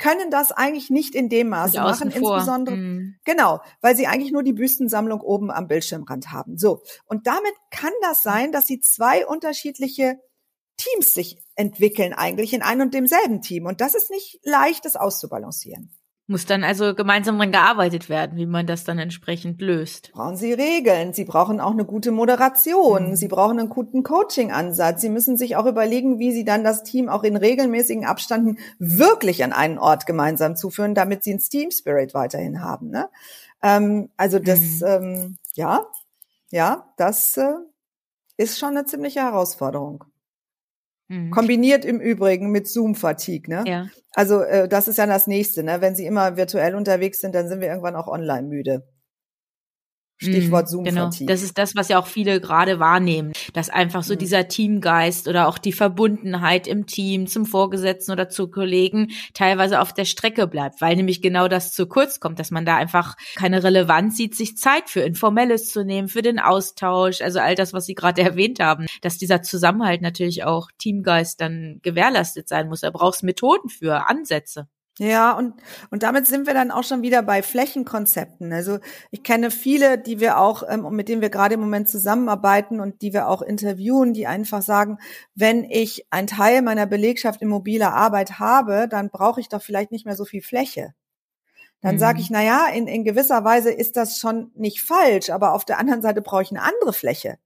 können 0.00 0.30
das 0.30 0.50
eigentlich 0.50 0.90
nicht 0.90 1.14
in 1.14 1.28
dem 1.28 1.50
Maße 1.50 1.78
machen, 1.78 2.10
vor. 2.10 2.34
insbesondere 2.36 2.76
mhm. 2.76 3.16
genau, 3.24 3.60
weil 3.82 3.94
sie 3.94 4.06
eigentlich 4.06 4.32
nur 4.32 4.42
die 4.42 4.54
Büstensammlung 4.54 5.20
oben 5.20 5.50
am 5.50 5.68
Bildschirmrand 5.68 6.32
haben. 6.32 6.56
So 6.56 6.82
und 7.04 7.26
damit 7.26 7.52
kann 7.70 7.92
das 8.02 8.22
sein, 8.22 8.50
dass 8.50 8.66
sie 8.66 8.80
zwei 8.80 9.26
unterschiedliche 9.26 10.18
Teams 10.78 11.12
sich 11.12 11.42
entwickeln 11.54 12.14
eigentlich 12.14 12.54
in 12.54 12.62
einem 12.62 12.82
und 12.82 12.94
demselben 12.94 13.42
Team 13.42 13.66
und 13.66 13.80
das 13.80 13.94
ist 13.94 14.10
nicht 14.10 14.40
leicht, 14.42 14.84
das 14.86 14.96
auszubalancieren. 14.96 15.94
Muss 16.30 16.46
dann 16.46 16.62
also 16.62 16.94
gemeinsam 16.94 17.38
dran 17.38 17.50
gearbeitet 17.50 18.08
werden, 18.08 18.38
wie 18.38 18.46
man 18.46 18.64
das 18.64 18.84
dann 18.84 19.00
entsprechend 19.00 19.60
löst. 19.60 20.12
Brauchen 20.12 20.36
Sie 20.36 20.52
Regeln. 20.52 21.12
Sie 21.12 21.24
brauchen 21.24 21.58
auch 21.58 21.72
eine 21.72 21.84
gute 21.84 22.12
Moderation. 22.12 23.08
Mhm. 23.08 23.16
Sie 23.16 23.26
brauchen 23.26 23.58
einen 23.58 23.68
guten 23.68 24.04
Coaching-Ansatz. 24.04 25.00
Sie 25.00 25.08
müssen 25.08 25.36
sich 25.36 25.56
auch 25.56 25.66
überlegen, 25.66 26.20
wie 26.20 26.30
Sie 26.30 26.44
dann 26.44 26.62
das 26.62 26.84
Team 26.84 27.08
auch 27.08 27.24
in 27.24 27.36
regelmäßigen 27.36 28.04
Abständen 28.04 28.58
wirklich 28.78 29.42
an 29.42 29.52
einen 29.52 29.76
Ort 29.76 30.06
gemeinsam 30.06 30.54
zuführen, 30.54 30.94
damit 30.94 31.24
Sie 31.24 31.32
einen 31.32 31.40
Team 31.40 31.72
Spirit 31.72 32.14
weiterhin 32.14 32.62
haben. 32.62 32.90
Ne? 32.90 33.08
Ähm, 33.60 34.10
also 34.16 34.38
das, 34.38 34.60
mhm. 34.60 34.86
ähm, 34.86 35.38
ja, 35.54 35.84
ja, 36.52 36.92
das 36.96 37.38
äh, 37.38 37.54
ist 38.36 38.60
schon 38.60 38.76
eine 38.76 38.84
ziemliche 38.84 39.18
Herausforderung. 39.18 40.04
Mhm. 41.10 41.30
Kombiniert 41.30 41.84
im 41.84 42.00
Übrigen 42.00 42.50
mit 42.52 42.68
Zoom-Fatigue, 42.68 43.50
ne? 43.52 43.64
Ja. 43.66 43.86
Also 44.14 44.42
äh, 44.42 44.68
das 44.68 44.86
ist 44.86 44.96
ja 44.96 45.06
das 45.06 45.26
Nächste, 45.26 45.64
ne? 45.64 45.80
Wenn 45.80 45.96
Sie 45.96 46.06
immer 46.06 46.36
virtuell 46.36 46.76
unterwegs 46.76 47.20
sind, 47.20 47.34
dann 47.34 47.48
sind 47.48 47.60
wir 47.60 47.68
irgendwann 47.68 47.96
auch 47.96 48.06
online 48.06 48.46
müde. 48.46 48.86
Stichwort 50.22 50.68
Zoom 50.68 50.84
genau. 50.84 51.10
Das 51.20 51.42
ist 51.42 51.56
das, 51.56 51.74
was 51.74 51.88
ja 51.88 51.98
auch 51.98 52.06
viele 52.06 52.40
gerade 52.40 52.78
wahrnehmen, 52.78 53.32
dass 53.54 53.70
einfach 53.70 54.02
so 54.02 54.14
mhm. 54.14 54.18
dieser 54.18 54.48
Teamgeist 54.48 55.28
oder 55.28 55.48
auch 55.48 55.56
die 55.56 55.72
Verbundenheit 55.72 56.66
im 56.66 56.86
Team 56.86 57.26
zum 57.26 57.46
Vorgesetzten 57.46 58.12
oder 58.12 58.28
zu 58.28 58.48
Kollegen 58.48 59.12
teilweise 59.32 59.80
auf 59.80 59.94
der 59.94 60.04
Strecke 60.04 60.46
bleibt, 60.46 60.82
weil 60.82 60.96
nämlich 60.96 61.22
genau 61.22 61.48
das 61.48 61.72
zu 61.72 61.86
kurz 61.86 62.20
kommt, 62.20 62.38
dass 62.38 62.50
man 62.50 62.66
da 62.66 62.76
einfach 62.76 63.16
keine 63.34 63.62
Relevanz 63.64 64.16
sieht, 64.16 64.34
sich 64.34 64.58
Zeit 64.58 64.90
für 64.90 65.00
Informelles 65.00 65.70
zu 65.70 65.84
nehmen, 65.84 66.08
für 66.08 66.22
den 66.22 66.38
Austausch, 66.38 67.22
also 67.22 67.40
all 67.40 67.54
das, 67.54 67.72
was 67.72 67.86
Sie 67.86 67.94
gerade 67.94 68.20
erwähnt 68.30 68.60
haben, 68.60 68.86
dass 69.00 69.16
dieser 69.16 69.40
Zusammenhalt 69.42 70.02
natürlich 70.02 70.44
auch 70.44 70.68
Teamgeist 70.78 71.40
dann 71.40 71.80
gewährleistet 71.82 72.48
sein 72.48 72.68
muss. 72.68 72.80
Da 72.80 72.90
brauchst 72.90 73.22
Methoden 73.22 73.70
für, 73.70 74.06
Ansätze. 74.06 74.68
Ja, 74.98 75.32
und, 75.32 75.54
und 75.90 76.02
damit 76.02 76.26
sind 76.26 76.46
wir 76.46 76.52
dann 76.52 76.70
auch 76.70 76.84
schon 76.84 77.00
wieder 77.00 77.22
bei 77.22 77.42
Flächenkonzepten. 77.42 78.52
Also 78.52 78.80
ich 79.10 79.22
kenne 79.22 79.50
viele, 79.50 79.96
die 79.96 80.20
wir 80.20 80.38
auch, 80.38 80.62
ähm, 80.68 80.86
mit 80.90 81.08
denen 81.08 81.22
wir 81.22 81.30
gerade 81.30 81.54
im 81.54 81.60
Moment 81.60 81.88
zusammenarbeiten 81.88 82.80
und 82.80 83.00
die 83.00 83.14
wir 83.14 83.28
auch 83.28 83.40
interviewen, 83.40 84.12
die 84.12 84.26
einfach 84.26 84.60
sagen, 84.60 84.98
wenn 85.34 85.64
ich 85.64 86.06
einen 86.10 86.26
Teil 86.26 86.60
meiner 86.60 86.86
Belegschaft 86.86 87.40
in 87.40 87.48
mobiler 87.48 87.94
Arbeit 87.94 88.38
habe, 88.38 88.88
dann 88.90 89.08
brauche 89.08 89.40
ich 89.40 89.48
doch 89.48 89.62
vielleicht 89.62 89.90
nicht 89.90 90.04
mehr 90.04 90.16
so 90.16 90.26
viel 90.26 90.42
Fläche. 90.42 90.92
Dann 91.80 91.94
mhm. 91.94 91.98
sage 92.00 92.20
ich, 92.20 92.28
na 92.28 92.42
ja, 92.42 92.66
in, 92.68 92.86
in 92.86 93.04
gewisser 93.04 93.42
Weise 93.44 93.70
ist 93.70 93.96
das 93.96 94.18
schon 94.18 94.50
nicht 94.54 94.82
falsch, 94.82 95.30
aber 95.30 95.54
auf 95.54 95.64
der 95.64 95.78
anderen 95.78 96.02
Seite 96.02 96.20
brauche 96.20 96.42
ich 96.42 96.50
eine 96.50 96.62
andere 96.62 96.92
Fläche. 96.92 97.38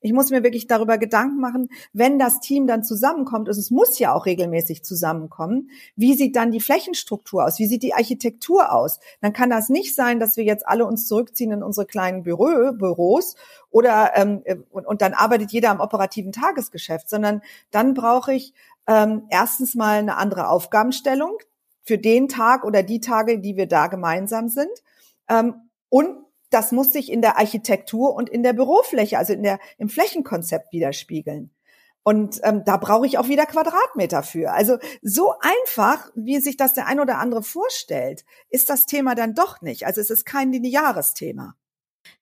Ich 0.00 0.12
muss 0.12 0.30
mir 0.30 0.44
wirklich 0.44 0.66
darüber 0.68 0.96
Gedanken 0.96 1.40
machen, 1.40 1.68
wenn 1.92 2.18
das 2.18 2.40
Team 2.40 2.66
dann 2.66 2.84
zusammenkommt, 2.84 3.48
also 3.48 3.60
es 3.60 3.70
muss 3.70 3.98
ja 3.98 4.14
auch 4.14 4.26
regelmäßig 4.26 4.84
zusammenkommen, 4.84 5.70
wie 5.96 6.14
sieht 6.14 6.36
dann 6.36 6.52
die 6.52 6.60
Flächenstruktur 6.60 7.44
aus? 7.44 7.58
Wie 7.58 7.66
sieht 7.66 7.82
die 7.82 7.94
Architektur 7.94 8.72
aus? 8.72 9.00
Dann 9.20 9.32
kann 9.32 9.50
das 9.50 9.68
nicht 9.68 9.94
sein, 9.94 10.20
dass 10.20 10.36
wir 10.36 10.44
jetzt 10.44 10.66
alle 10.66 10.86
uns 10.86 11.08
zurückziehen 11.08 11.50
in 11.50 11.62
unsere 11.62 11.86
kleinen 11.86 12.22
Büro, 12.22 12.72
Büros 12.72 13.34
oder 13.70 14.12
ähm, 14.14 14.42
und, 14.70 14.86
und 14.86 15.02
dann 15.02 15.14
arbeitet 15.14 15.50
jeder 15.50 15.70
am 15.70 15.80
operativen 15.80 16.32
Tagesgeschäft, 16.32 17.08
sondern 17.08 17.42
dann 17.70 17.94
brauche 17.94 18.32
ich 18.32 18.54
ähm, 18.86 19.24
erstens 19.30 19.74
mal 19.74 19.98
eine 19.98 20.16
andere 20.16 20.48
Aufgabenstellung 20.48 21.38
für 21.82 21.98
den 21.98 22.28
Tag 22.28 22.64
oder 22.64 22.82
die 22.82 23.00
Tage, 23.00 23.40
die 23.40 23.56
wir 23.56 23.66
da 23.66 23.88
gemeinsam 23.88 24.48
sind. 24.48 24.70
Ähm, 25.28 25.54
und 25.88 26.27
das 26.50 26.72
muss 26.72 26.92
sich 26.92 27.10
in 27.10 27.22
der 27.22 27.38
Architektur 27.38 28.14
und 28.14 28.28
in 28.28 28.42
der 28.42 28.52
Bürofläche, 28.52 29.18
also 29.18 29.32
in 29.32 29.42
der, 29.42 29.58
im 29.76 29.88
Flächenkonzept 29.88 30.72
widerspiegeln. 30.72 31.50
Und 32.02 32.40
ähm, 32.42 32.62
da 32.64 32.78
brauche 32.78 33.06
ich 33.06 33.18
auch 33.18 33.28
wieder 33.28 33.44
Quadratmeter 33.44 34.22
für. 34.22 34.52
Also 34.52 34.78
so 35.02 35.34
einfach, 35.40 36.10
wie 36.14 36.40
sich 36.40 36.56
das 36.56 36.72
der 36.72 36.86
ein 36.86 37.00
oder 37.00 37.18
andere 37.18 37.42
vorstellt, 37.42 38.24
ist 38.48 38.70
das 38.70 38.86
Thema 38.86 39.14
dann 39.14 39.34
doch 39.34 39.60
nicht. 39.60 39.84
Also 39.84 40.00
es 40.00 40.08
ist 40.08 40.24
kein 40.24 40.50
lineares 40.50 41.12
Thema. 41.12 41.54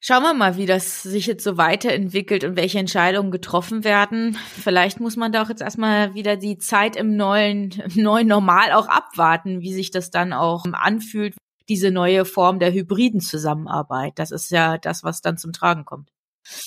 Schauen 0.01 0.25
wir 0.25 0.35
mal, 0.35 0.57
wie 0.57 0.67
das 0.67 1.05
sich 1.05 1.27
jetzt 1.27 1.45
so 1.45 1.57
weiterentwickelt 1.57 2.43
und 2.43 2.57
welche 2.57 2.81
Entscheidungen 2.81 3.31
getroffen 3.31 3.85
werden. 3.85 4.37
Vielleicht 4.61 4.99
muss 4.99 5.15
man 5.17 5.31
da 5.31 5.45
auch 5.45 5.49
jetzt 5.49 5.63
erstmal 5.63 6.15
wieder 6.15 6.37
die 6.37 6.59
Zeit 6.59 6.97
im 6.97 7.17
neuen, 7.17 7.71
im 7.71 8.03
neuen 8.03 8.27
Normal 8.27 8.73
auch 8.73 8.89
abwarten, 8.89 9.61
wie 9.61 9.73
sich 9.73 9.93
das 9.93 10.11
dann 10.11 10.33
auch 10.33 10.65
anfühlt, 10.73 11.37
diese 11.69 11.91
neue 11.91 12.25
Form 12.25 12.59
der 12.59 12.73
hybriden 12.73 13.21
Zusammenarbeit. 13.21 14.13
Das 14.17 14.31
ist 14.31 14.51
ja 14.51 14.79
das, 14.79 15.05
was 15.05 15.21
dann 15.21 15.39
zum 15.39 15.53
Tragen 15.53 15.85
kommt. 15.85 16.11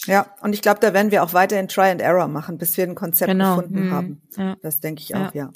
Ja, 0.06 0.34
und 0.42 0.54
ich 0.54 0.62
glaube, 0.62 0.80
da 0.82 0.94
werden 0.94 1.12
wir 1.12 1.24
auch 1.24 1.34
weiterhin 1.34 1.68
Try 1.68 1.90
and 1.90 2.02
Error 2.02 2.28
machen, 2.28 2.58
bis 2.58 2.76
wir 2.78 2.84
ein 2.84 2.96
Konzept 2.96 3.32
genau. 3.32 3.56
gefunden 3.56 3.78
hm. 3.78 3.92
haben. 3.92 4.22
Ja. 4.36 4.56
Das 4.62 4.80
denke 4.80 5.02
ich 5.02 5.16
auch, 5.16 5.34
ja. 5.34 5.46
ja. 5.46 5.52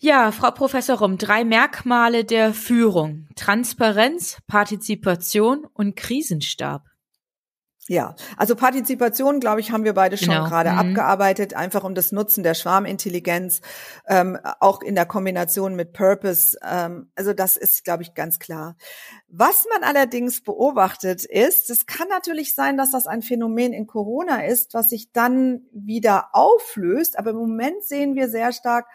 Ja, 0.00 0.32
Frau 0.32 0.50
Professor 0.50 0.98
Rum, 0.98 1.18
drei 1.18 1.44
Merkmale 1.44 2.24
der 2.24 2.52
Führung. 2.52 3.28
Transparenz, 3.36 4.38
Partizipation 4.46 5.66
und 5.72 5.96
Krisenstab. 5.96 6.82
Ja, 7.86 8.16
also 8.38 8.56
Partizipation, 8.56 9.40
glaube 9.40 9.60
ich, 9.60 9.70
haben 9.70 9.84
wir 9.84 9.92
beide 9.92 10.16
schon 10.16 10.32
genau. 10.32 10.48
gerade 10.48 10.70
mhm. 10.70 10.78
abgearbeitet, 10.78 11.52
einfach 11.52 11.84
um 11.84 11.94
das 11.94 12.12
Nutzen 12.12 12.42
der 12.42 12.54
Schwarmintelligenz, 12.54 13.60
ähm, 14.08 14.38
auch 14.60 14.80
in 14.80 14.94
der 14.94 15.04
Kombination 15.04 15.76
mit 15.76 15.92
Purpose. 15.92 16.56
Ähm, 16.66 17.10
also 17.14 17.34
das 17.34 17.58
ist, 17.58 17.84
glaube 17.84 18.02
ich, 18.02 18.14
ganz 18.14 18.38
klar. 18.38 18.76
Was 19.28 19.66
man 19.70 19.82
allerdings 19.82 20.42
beobachtet 20.42 21.26
ist, 21.26 21.68
es 21.68 21.84
kann 21.84 22.08
natürlich 22.08 22.54
sein, 22.54 22.78
dass 22.78 22.90
das 22.90 23.06
ein 23.06 23.20
Phänomen 23.20 23.74
in 23.74 23.86
Corona 23.86 24.46
ist, 24.46 24.72
was 24.72 24.88
sich 24.88 25.12
dann 25.12 25.66
wieder 25.70 26.30
auflöst, 26.32 27.18
aber 27.18 27.30
im 27.30 27.36
Moment 27.36 27.84
sehen 27.84 28.14
wir 28.14 28.30
sehr 28.30 28.52
stark 28.52 28.86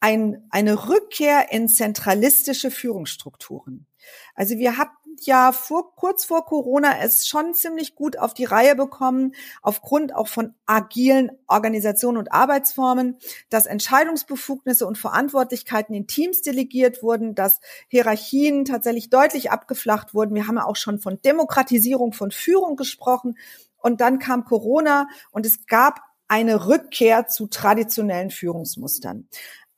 ein, 0.00 0.46
eine 0.50 0.88
Rückkehr 0.88 1.50
in 1.50 1.66
zentralistische 1.66 2.70
Führungsstrukturen. 2.70 3.87
Also 4.34 4.58
wir 4.58 4.76
hatten 4.76 4.92
ja 5.20 5.52
vor, 5.52 5.94
kurz 5.96 6.24
vor 6.24 6.44
Corona 6.44 6.98
es 7.02 7.26
schon 7.26 7.54
ziemlich 7.54 7.94
gut 7.94 8.18
auf 8.18 8.34
die 8.34 8.44
Reihe 8.44 8.76
bekommen, 8.76 9.34
aufgrund 9.62 10.14
auch 10.14 10.28
von 10.28 10.54
agilen 10.66 11.30
Organisationen 11.46 12.18
und 12.18 12.32
Arbeitsformen, 12.32 13.18
dass 13.50 13.66
Entscheidungsbefugnisse 13.66 14.86
und 14.86 14.98
Verantwortlichkeiten 14.98 15.94
in 15.94 16.06
Teams 16.06 16.42
delegiert 16.42 17.02
wurden, 17.02 17.34
dass 17.34 17.60
Hierarchien 17.88 18.64
tatsächlich 18.64 19.10
deutlich 19.10 19.50
abgeflacht 19.50 20.14
wurden. 20.14 20.34
Wir 20.34 20.46
haben 20.46 20.56
ja 20.56 20.64
auch 20.64 20.76
schon 20.76 20.98
von 20.98 21.20
Demokratisierung 21.22 22.12
von 22.12 22.30
Führung 22.30 22.76
gesprochen. 22.76 23.36
Und 23.80 24.00
dann 24.00 24.18
kam 24.18 24.44
Corona 24.44 25.08
und 25.30 25.46
es 25.46 25.66
gab 25.66 26.00
eine 26.26 26.66
Rückkehr 26.66 27.26
zu 27.26 27.46
traditionellen 27.46 28.30
Führungsmustern. 28.30 29.28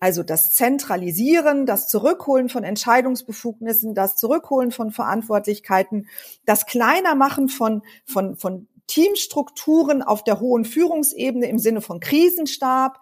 Also 0.01 0.23
das 0.23 0.55
Zentralisieren, 0.55 1.67
das 1.67 1.87
Zurückholen 1.87 2.49
von 2.49 2.65
Entscheidungsbefugnissen, 2.65 3.95
das 3.95 4.17
Zurückholen 4.17 4.73
von 4.73 4.91
Verantwortlichkeiten, 4.93 6.09
das 6.47 6.65
Kleinermachen 6.65 7.51
von, 7.51 7.83
von, 8.07 8.35
von 8.37 8.67
Teamstrukturen 8.87 10.03
auf 10.03 10.25
der 10.25 10.41
hohen 10.41 10.65
Führungsebene 10.65 11.49
im 11.49 11.59
Sinne 11.59 11.83
von 11.83 12.01
Krisenstab, 12.01 12.99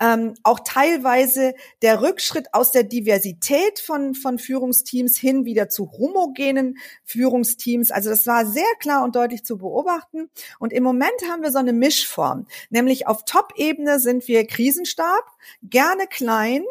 ähm, 0.00 0.34
auch 0.42 0.60
teilweise 0.60 1.54
der 1.82 2.02
Rückschritt 2.02 2.54
aus 2.54 2.72
der 2.72 2.84
Diversität 2.84 3.78
von, 3.78 4.14
von 4.14 4.38
Führungsteams 4.38 5.16
hin 5.16 5.44
wieder 5.44 5.68
zu 5.68 5.92
homogenen 5.92 6.78
Führungsteams. 7.04 7.90
Also 7.90 8.10
das 8.10 8.26
war 8.26 8.46
sehr 8.46 8.64
klar 8.80 9.04
und 9.04 9.14
deutlich 9.14 9.44
zu 9.44 9.58
beobachten. 9.58 10.30
Und 10.58 10.72
im 10.72 10.82
Moment 10.82 11.12
haben 11.30 11.42
wir 11.42 11.52
so 11.52 11.58
eine 11.58 11.72
Mischform, 11.72 12.46
nämlich 12.70 13.06
auf 13.06 13.24
Top-Ebene 13.24 14.00
sind 14.00 14.26
wir 14.26 14.46
Krisenstab, 14.46 15.24
gerne 15.62 16.06
klein, 16.06 16.64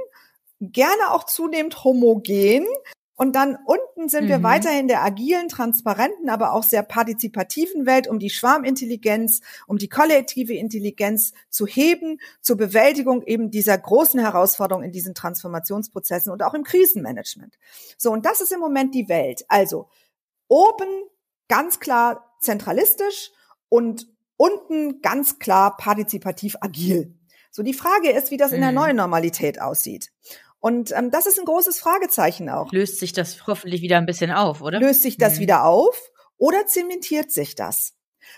gerne 0.59 1.11
auch 1.11 1.25
zunehmend 1.25 1.83
homogen, 1.83 2.65
und 3.19 3.33
dann 3.33 3.57
unten 3.65 4.07
sind 4.07 4.23
mhm. 4.23 4.29
wir 4.29 4.43
weiterhin 4.43 4.87
der 4.87 5.03
agilen, 5.03 5.49
transparenten, 5.49 6.29
aber 6.29 6.53
auch 6.53 6.63
sehr 6.63 6.83
partizipativen 6.83 7.85
Welt, 7.85 8.07
um 8.07 8.17
die 8.17 8.29
Schwarmintelligenz, 8.29 9.41
um 9.67 9.77
die 9.77 9.89
kollektive 9.89 10.53
Intelligenz 10.53 11.33
zu 11.49 11.67
heben, 11.67 12.21
zur 12.39 12.55
Bewältigung 12.55 13.21
eben 13.23 13.51
dieser 13.51 13.77
großen 13.77 14.21
Herausforderung 14.21 14.83
in 14.83 14.93
diesen 14.93 15.15
Transformationsprozessen 15.15 16.31
und 16.31 16.43
auch 16.43 16.53
im 16.53 16.63
Krisenmanagement. 16.63 17.59
So, 17.97 18.09
und 18.11 18.25
das 18.25 18.39
ist 18.39 18.53
im 18.53 18.61
Moment 18.61 18.95
die 18.95 19.09
Welt. 19.09 19.43
Also 19.49 19.89
oben 20.47 20.87
ganz 21.49 21.81
klar 21.81 22.37
zentralistisch 22.39 23.31
und 23.67 24.07
unten 24.37 25.01
ganz 25.01 25.39
klar 25.39 25.75
partizipativ 25.75 26.55
agil. 26.61 27.19
So, 27.51 27.63
die 27.63 27.73
Frage 27.73 28.11
ist, 28.11 28.31
wie 28.31 28.37
das 28.37 28.53
in 28.53 28.61
der 28.61 28.69
mhm. 28.69 28.77
neuen 28.77 28.95
Normalität 28.95 29.59
aussieht. 29.59 30.09
Und 30.59 30.91
ähm, 30.91 31.09
das 31.11 31.25
ist 31.25 31.39
ein 31.39 31.45
großes 31.45 31.79
Fragezeichen 31.79 32.49
auch. 32.49 32.71
Löst 32.71 32.99
sich 32.99 33.13
das 33.13 33.47
hoffentlich 33.47 33.81
wieder 33.81 33.97
ein 33.97 34.05
bisschen 34.05 34.31
auf, 34.31 34.61
oder? 34.61 34.79
Löst 34.79 35.01
sich 35.01 35.17
das 35.17 35.35
mhm. 35.35 35.39
wieder 35.41 35.63
auf 35.65 36.11
oder 36.37 36.65
zementiert 36.65 37.31
sich 37.31 37.55
das? 37.55 37.93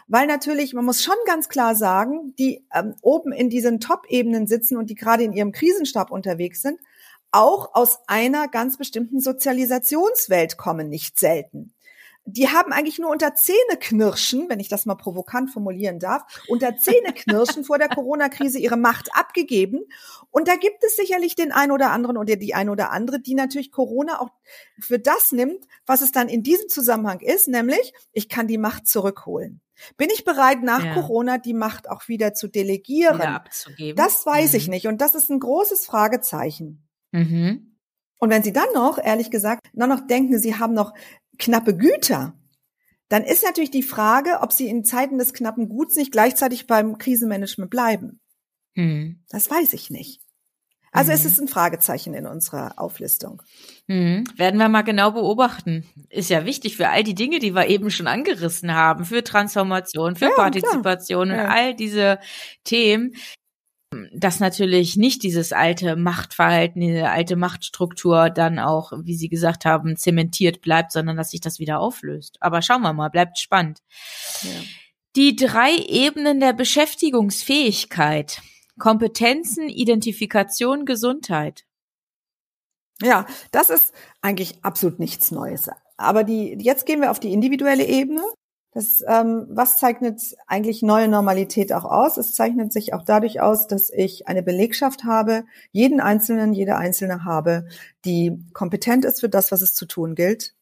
Weil 0.07 0.27
natürlich, 0.27 0.73
man 0.73 0.85
muss 0.85 1.03
schon 1.03 1.15
ganz 1.25 1.49
klar 1.49 1.75
sagen, 1.75 2.33
die 2.37 2.65
ähm, 2.73 2.95
oben 3.01 3.31
in 3.31 3.49
diesen 3.49 3.79
Top-Ebenen 3.79 4.47
sitzen 4.47 4.77
und 4.77 4.89
die 4.89 4.95
gerade 4.95 5.23
in 5.23 5.33
ihrem 5.33 5.51
Krisenstab 5.51 6.11
unterwegs 6.11 6.61
sind, 6.61 6.79
auch 7.31 7.73
aus 7.73 7.99
einer 8.07 8.47
ganz 8.47 8.77
bestimmten 8.77 9.19
Sozialisationswelt 9.19 10.57
kommen, 10.57 10.89
nicht 10.89 11.19
selten 11.19 11.73
die 12.25 12.49
haben 12.49 12.71
eigentlich 12.71 12.99
nur 12.99 13.09
unter 13.09 13.33
Zähneknirschen, 13.33 14.47
wenn 14.47 14.59
ich 14.59 14.69
das 14.69 14.85
mal 14.85 14.95
provokant 14.95 15.49
formulieren 15.49 15.99
darf, 15.99 16.23
unter 16.47 16.77
Zähneknirschen 16.77 17.63
vor 17.65 17.79
der 17.79 17.89
Corona-Krise 17.89 18.59
ihre 18.59 18.77
Macht 18.77 19.09
abgegeben. 19.15 19.81
Und 20.29 20.47
da 20.47 20.55
gibt 20.55 20.83
es 20.83 20.95
sicherlich 20.95 21.35
den 21.35 21.51
einen 21.51 21.71
oder 21.71 21.91
anderen 21.91 22.17
oder 22.17 22.35
die 22.35 22.53
ein 22.53 22.69
oder 22.69 22.91
andere, 22.91 23.19
die 23.19 23.33
natürlich 23.33 23.71
Corona 23.71 24.21
auch 24.21 24.29
für 24.79 24.99
das 24.99 25.31
nimmt, 25.31 25.65
was 25.85 26.01
es 26.01 26.11
dann 26.11 26.29
in 26.29 26.43
diesem 26.43 26.69
Zusammenhang 26.69 27.19
ist, 27.19 27.47
nämlich 27.47 27.93
ich 28.11 28.29
kann 28.29 28.47
die 28.47 28.59
Macht 28.59 28.87
zurückholen. 28.87 29.61
Bin 29.97 30.09
ich 30.13 30.23
bereit, 30.23 30.61
nach 30.61 30.85
ja. 30.85 30.93
Corona 30.93 31.39
die 31.39 31.55
Macht 31.55 31.89
auch 31.89 32.07
wieder 32.07 32.35
zu 32.35 32.47
delegieren? 32.47 33.15
Wieder 33.15 33.35
abzugeben. 33.35 33.95
Das 33.95 34.25
weiß 34.25 34.51
mhm. 34.51 34.57
ich 34.57 34.67
nicht. 34.67 34.87
Und 34.87 35.01
das 35.01 35.15
ist 35.15 35.31
ein 35.31 35.39
großes 35.39 35.85
Fragezeichen. 35.85 36.87
Mhm. 37.11 37.71
Und 38.17 38.29
wenn 38.29 38.43
Sie 38.43 38.53
dann 38.53 38.71
noch, 38.75 38.99
ehrlich 38.99 39.31
gesagt, 39.31 39.67
nur 39.73 39.87
noch 39.87 40.05
denken, 40.05 40.37
Sie 40.37 40.55
haben 40.59 40.75
noch 40.75 40.93
knappe 41.41 41.75
Güter, 41.75 42.33
dann 43.09 43.25
ist 43.25 43.43
natürlich 43.43 43.71
die 43.71 43.83
Frage, 43.83 44.39
ob 44.41 44.53
sie 44.53 44.69
in 44.69 44.85
Zeiten 44.85 45.17
des 45.17 45.33
knappen 45.33 45.67
Guts 45.67 45.97
nicht 45.97 46.13
gleichzeitig 46.13 46.65
beim 46.67 46.97
Krisenmanagement 46.97 47.69
bleiben. 47.69 48.21
Hm. 48.75 49.21
Das 49.29 49.51
weiß 49.51 49.73
ich 49.73 49.89
nicht. 49.89 50.21
Also 50.93 51.11
mhm. 51.11 51.15
es 51.15 51.25
ist 51.25 51.39
ein 51.39 51.47
Fragezeichen 51.47 52.13
in 52.13 52.25
unserer 52.25 52.73
Auflistung. 52.77 53.41
Mhm. 53.87 54.25
Werden 54.35 54.57
wir 54.59 54.67
mal 54.67 54.81
genau 54.81 55.11
beobachten. 55.11 55.85
Ist 56.09 56.29
ja 56.29 56.45
wichtig 56.45 56.75
für 56.75 56.89
all 56.89 57.03
die 57.03 57.15
Dinge, 57.15 57.39
die 57.39 57.55
wir 57.55 57.67
eben 57.67 57.91
schon 57.91 58.07
angerissen 58.07 58.73
haben, 58.73 59.05
für 59.05 59.23
Transformation, 59.23 60.17
für 60.17 60.25
ja, 60.25 60.31
Partizipation 60.35 61.29
klar. 61.29 61.39
und 61.39 61.45
ja. 61.45 61.49
all 61.49 61.75
diese 61.75 62.19
Themen 62.65 63.13
dass 64.13 64.39
natürlich 64.39 64.95
nicht 64.95 65.21
dieses 65.23 65.51
alte 65.51 65.95
Machtverhalten, 65.97 66.79
diese 66.79 67.09
alte 67.09 67.35
Machtstruktur 67.35 68.29
dann 68.29 68.57
auch, 68.57 68.93
wie 69.03 69.15
Sie 69.15 69.27
gesagt 69.27 69.65
haben, 69.65 69.97
zementiert 69.97 70.61
bleibt, 70.61 70.93
sondern 70.93 71.17
dass 71.17 71.31
sich 71.31 71.41
das 71.41 71.59
wieder 71.59 71.79
auflöst. 71.79 72.37
Aber 72.39 72.61
schauen 72.61 72.81
wir 72.81 72.93
mal, 72.93 73.09
bleibt 73.09 73.37
spannend. 73.37 73.79
Ja. 74.43 74.49
Die 75.17 75.35
drei 75.35 75.75
Ebenen 75.75 76.39
der 76.39 76.53
Beschäftigungsfähigkeit. 76.53 78.41
Kompetenzen, 78.79 79.67
Identifikation, 79.67 80.85
Gesundheit. 80.85 81.65
Ja, 83.01 83.25
das 83.51 83.69
ist 83.69 83.93
eigentlich 84.21 84.63
absolut 84.63 84.99
nichts 84.99 85.31
Neues. 85.31 85.69
Aber 85.97 86.23
die, 86.23 86.57
jetzt 86.59 86.85
gehen 86.85 87.01
wir 87.01 87.11
auf 87.11 87.19
die 87.19 87.33
individuelle 87.33 87.85
Ebene. 87.85 88.21
Das, 88.73 89.03
ähm, 89.05 89.47
was 89.49 89.77
zeichnet 89.77 90.35
eigentlich 90.47 90.81
neue 90.81 91.09
Normalität 91.09 91.73
auch 91.73 91.83
aus? 91.83 92.15
Es 92.17 92.33
zeichnet 92.33 92.71
sich 92.71 92.93
auch 92.93 93.03
dadurch 93.03 93.41
aus, 93.41 93.67
dass 93.67 93.89
ich 93.89 94.29
eine 94.29 94.43
Belegschaft 94.43 95.03
habe, 95.03 95.43
jeden 95.71 95.99
Einzelnen, 95.99 96.53
jede 96.53 96.77
Einzelne 96.77 97.25
habe, 97.25 97.67
die 98.05 98.39
kompetent 98.53 99.03
ist 99.03 99.19
für 99.19 99.29
das, 99.29 99.51
was 99.51 99.61
es 99.61 99.73
zu 99.73 99.85
tun 99.85 100.15
gilt, 100.15 100.55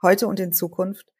heute 0.00 0.28
und 0.28 0.38
in 0.38 0.52
Zukunft, 0.52 1.12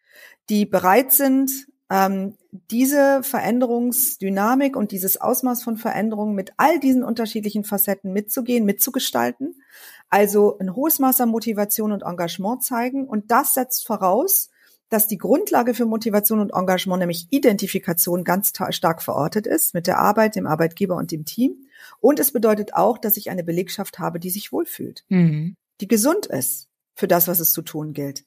die 0.49 0.67
bereit 0.67 1.11
sind, 1.11 1.67
ähm, 1.91 2.37
diese 2.71 3.23
Veränderungsdynamik 3.23 4.77
und 4.77 4.93
dieses 4.93 5.21
Ausmaß 5.21 5.65
von 5.65 5.77
Veränderungen 5.77 6.35
mit 6.35 6.53
all 6.57 6.79
diesen 6.79 7.03
unterschiedlichen 7.05 7.65
Facetten 7.65 8.13
mitzugehen, 8.13 8.65
mitzugestalten. 8.65 9.61
Also 10.09 10.59
ein 10.59 10.75
hohes 10.75 10.99
Maß 11.01 11.21
an 11.21 11.29
Motivation 11.29 11.93
und 11.93 12.03
Engagement 12.03 12.63
zeigen. 12.63 13.07
Und 13.07 13.31
das 13.31 13.55
setzt 13.55 13.87
voraus, 13.87 14.51
dass 14.89 15.07
die 15.07 15.19
Grundlage 15.19 15.75
für 15.75 15.87
Motivation 15.87 16.41
und 16.41 16.53
Engagement, 16.53 17.01
nämlich 17.01 17.27
Identifikation, 17.31 18.25
ganz 18.25 18.53
stark 18.71 19.03
verortet 19.03 19.47
ist 19.47 19.75
mit 19.75 19.87
der 19.87 19.99
Arbeit, 19.99 20.37
dem 20.37 20.47
Arbeitgeber 20.47 20.97
und 20.97 21.11
dem 21.11 21.25
Team. 21.25 21.67
Und 22.01 22.21
es 22.21 22.33
bedeutet 22.33 22.75
auch, 22.75 22.99
dass 22.99 23.17
ich 23.17 23.31
eine 23.31 23.45
Belegschaft 23.45 23.99
habe, 23.99 24.21
die 24.21 24.31
sich 24.31 24.53
wohlfühlt, 24.53 25.05
mhm. 25.09 25.57
die 25.81 25.89
gesund 25.89 26.27
ist 26.27 26.69
für 26.95 27.09
das, 27.09 27.29
was 27.29 27.41
es 27.41 27.53
zu 27.53 27.63
tun 27.63 27.93
gilt. 27.93 28.25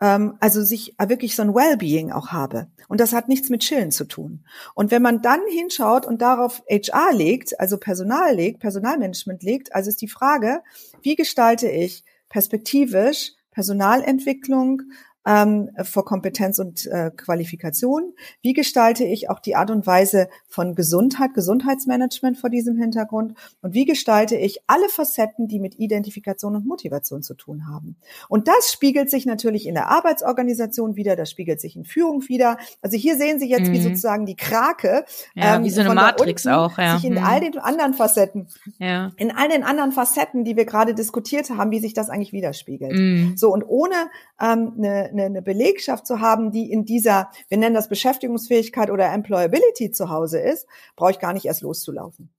Ähm, 0.00 0.36
also 0.40 0.62
sich 0.62 0.94
wirklich 0.98 1.36
so 1.36 1.42
ein 1.42 1.54
Wellbeing 1.54 2.10
auch 2.10 2.28
habe. 2.28 2.68
Und 2.88 3.00
das 3.00 3.12
hat 3.12 3.28
nichts 3.28 3.48
mit 3.48 3.62
Chillen 3.62 3.90
zu 3.90 4.04
tun. 4.04 4.44
Und 4.74 4.90
wenn 4.90 5.02
man 5.02 5.22
dann 5.22 5.40
hinschaut 5.50 6.06
und 6.06 6.20
darauf 6.20 6.62
HR 6.68 7.12
legt, 7.14 7.58
also 7.60 7.78
Personal 7.78 8.34
legt, 8.34 8.60
Personalmanagement 8.60 9.42
legt, 9.42 9.74
also 9.74 9.88
ist 9.88 10.02
die 10.02 10.08
Frage, 10.08 10.62
wie 11.02 11.16
gestalte 11.16 11.68
ich 11.68 12.04
perspektivisch 12.28 13.34
Personalentwicklung, 13.50 14.82
ähm, 15.26 15.70
vor 15.82 16.04
Kompetenz 16.04 16.58
und 16.58 16.86
äh, 16.86 17.10
Qualifikation? 17.16 18.14
Wie 18.42 18.52
gestalte 18.52 19.04
ich 19.04 19.28
auch 19.28 19.40
die 19.40 19.56
Art 19.56 19.70
und 19.70 19.86
Weise 19.86 20.28
von 20.48 20.74
Gesundheit, 20.74 21.34
Gesundheitsmanagement 21.34 22.38
vor 22.38 22.50
diesem 22.50 22.76
Hintergrund? 22.76 23.34
Und 23.62 23.74
wie 23.74 23.84
gestalte 23.84 24.36
ich 24.36 24.60
alle 24.66 24.88
Facetten, 24.88 25.48
die 25.48 25.60
mit 25.60 25.78
Identifikation 25.78 26.56
und 26.56 26.66
Motivation 26.66 27.22
zu 27.22 27.34
tun 27.34 27.68
haben? 27.68 27.96
Und 28.28 28.48
das 28.48 28.72
spiegelt 28.72 29.10
sich 29.10 29.26
natürlich 29.26 29.66
in 29.66 29.74
der 29.74 29.88
Arbeitsorganisation 29.88 30.96
wieder, 30.96 31.16
das 31.16 31.30
spiegelt 31.30 31.60
sich 31.60 31.76
in 31.76 31.84
Führung 31.84 32.28
wieder. 32.28 32.56
Also 32.82 32.96
hier 32.96 33.16
sehen 33.16 33.38
Sie 33.38 33.48
jetzt, 33.48 33.68
mhm. 33.68 33.72
wie 33.72 33.80
sozusagen 33.80 34.26
die 34.26 34.36
Krake, 34.36 35.04
ja, 35.34 35.56
ähm, 35.56 35.64
wie 35.64 35.70
so 35.70 35.80
eine 35.80 35.94
Matrix 35.94 36.46
auch, 36.46 36.78
ja. 36.78 36.96
sich 36.96 37.04
in 37.04 37.14
mhm. 37.14 37.24
all 37.24 37.40
den 37.40 37.58
anderen 37.58 37.94
Facetten, 37.94 38.48
ja. 38.78 39.12
in 39.16 39.30
all 39.30 39.48
den 39.48 39.64
anderen 39.64 39.92
Facetten, 39.92 40.44
die 40.44 40.56
wir 40.56 40.64
gerade 40.64 40.94
diskutiert 40.94 41.50
haben, 41.50 41.70
wie 41.70 41.80
sich 41.80 41.94
das 41.94 42.08
eigentlich 42.08 42.32
widerspiegelt. 42.32 42.92
Mhm. 42.92 43.36
So 43.36 43.52
und 43.52 43.64
ohne 43.64 43.94
ähm, 44.40 44.74
eine 44.78 45.09
eine, 45.10 45.24
eine 45.24 45.42
Belegschaft 45.42 46.06
zu 46.06 46.20
haben, 46.20 46.50
die 46.50 46.70
in 46.70 46.84
dieser, 46.84 47.30
wir 47.48 47.58
nennen 47.58 47.74
das 47.74 47.88
Beschäftigungsfähigkeit 47.88 48.90
oder 48.90 49.12
Employability 49.12 49.90
zu 49.90 50.10
Hause 50.10 50.40
ist, 50.40 50.66
brauche 50.96 51.12
ich 51.12 51.18
gar 51.18 51.32
nicht 51.32 51.44
erst 51.44 51.62
loszulaufen. 51.62 52.30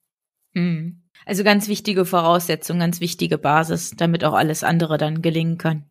Mhm. 0.53 1.01
Also 1.25 1.43
ganz 1.43 1.67
wichtige 1.67 2.05
Voraussetzung, 2.05 2.79
ganz 2.79 2.99
wichtige 2.99 3.37
Basis, 3.37 3.91
damit 3.95 4.23
auch 4.23 4.33
alles 4.33 4.63
andere 4.63 4.97
dann 4.97 5.21
gelingen 5.21 5.57
kann. 5.57 5.85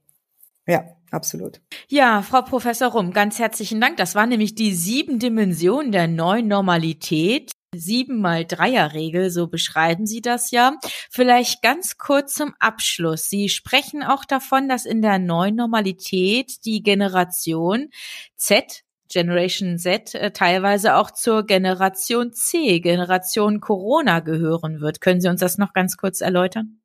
Ja, 0.67 0.85
absolut. 1.11 1.61
Ja, 1.89 2.23
Frau 2.23 2.43
Professor 2.43 2.91
Rum, 2.91 3.13
ganz 3.13 3.39
herzlichen 3.39 3.81
Dank. 3.81 3.97
Das 3.97 4.15
war 4.15 4.27
nämlich 4.27 4.55
die 4.55 4.75
sieben 4.75 5.19
Dimensionen 5.19 5.93
der 5.93 6.09
neuen 6.09 6.49
Normalität. 6.49 7.53
Sieben 7.73 8.21
mal 8.21 8.45
Dreierregel, 8.45 9.31
so 9.31 9.47
beschreiben 9.47 10.05
Sie 10.05 10.21
das 10.21 10.51
ja. 10.51 10.77
Vielleicht 11.09 11.63
ganz 11.63 11.99
kurz 11.99 12.35
zum 12.35 12.53
Abschluss. 12.59 13.29
Sie 13.29 13.49
sprechen 13.49 14.03
auch 14.03 14.25
davon, 14.25 14.69
dass 14.69 14.87
in 14.87 15.03
der 15.03 15.21
neuen 15.21 15.55
Normalität 15.55 16.65
die 16.65 16.83
Generation 16.83 17.91
Z 18.37 18.83
Generation 19.09 19.79
Z 19.79 20.15
äh, 20.15 20.33
teilweise 20.33 20.97
auch 20.97 21.13
zur 21.13 21.45
Generation 21.45 22.33
C, 22.33 22.81
Generation 22.81 23.61
Corona 23.61 24.21
gehören 24.21 24.81
wird. 24.81 25.01
Können 25.01 25.21
Sie 25.21 25.29
uns 25.29 25.41
das 25.41 25.59
noch 25.59 25.73
ganz 25.73 25.97
kurz 25.97 26.21
erläutern? 26.21 26.81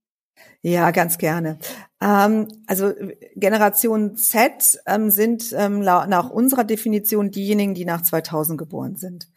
Ja, 0.61 0.91
ganz 0.91 1.17
gerne. 1.17 1.57
Ähm, 2.01 2.47
also 2.67 2.91
Generation 3.35 4.17
Z 4.17 4.79
ähm, 4.85 5.09
sind 5.09 5.53
ähm, 5.57 5.79
nach 5.79 6.29
unserer 6.29 6.63
Definition 6.63 7.31
diejenigen, 7.31 7.73
die 7.73 7.85
nach 7.85 8.01
2000 8.01 8.57
geboren 8.57 8.95
sind. 8.95 9.29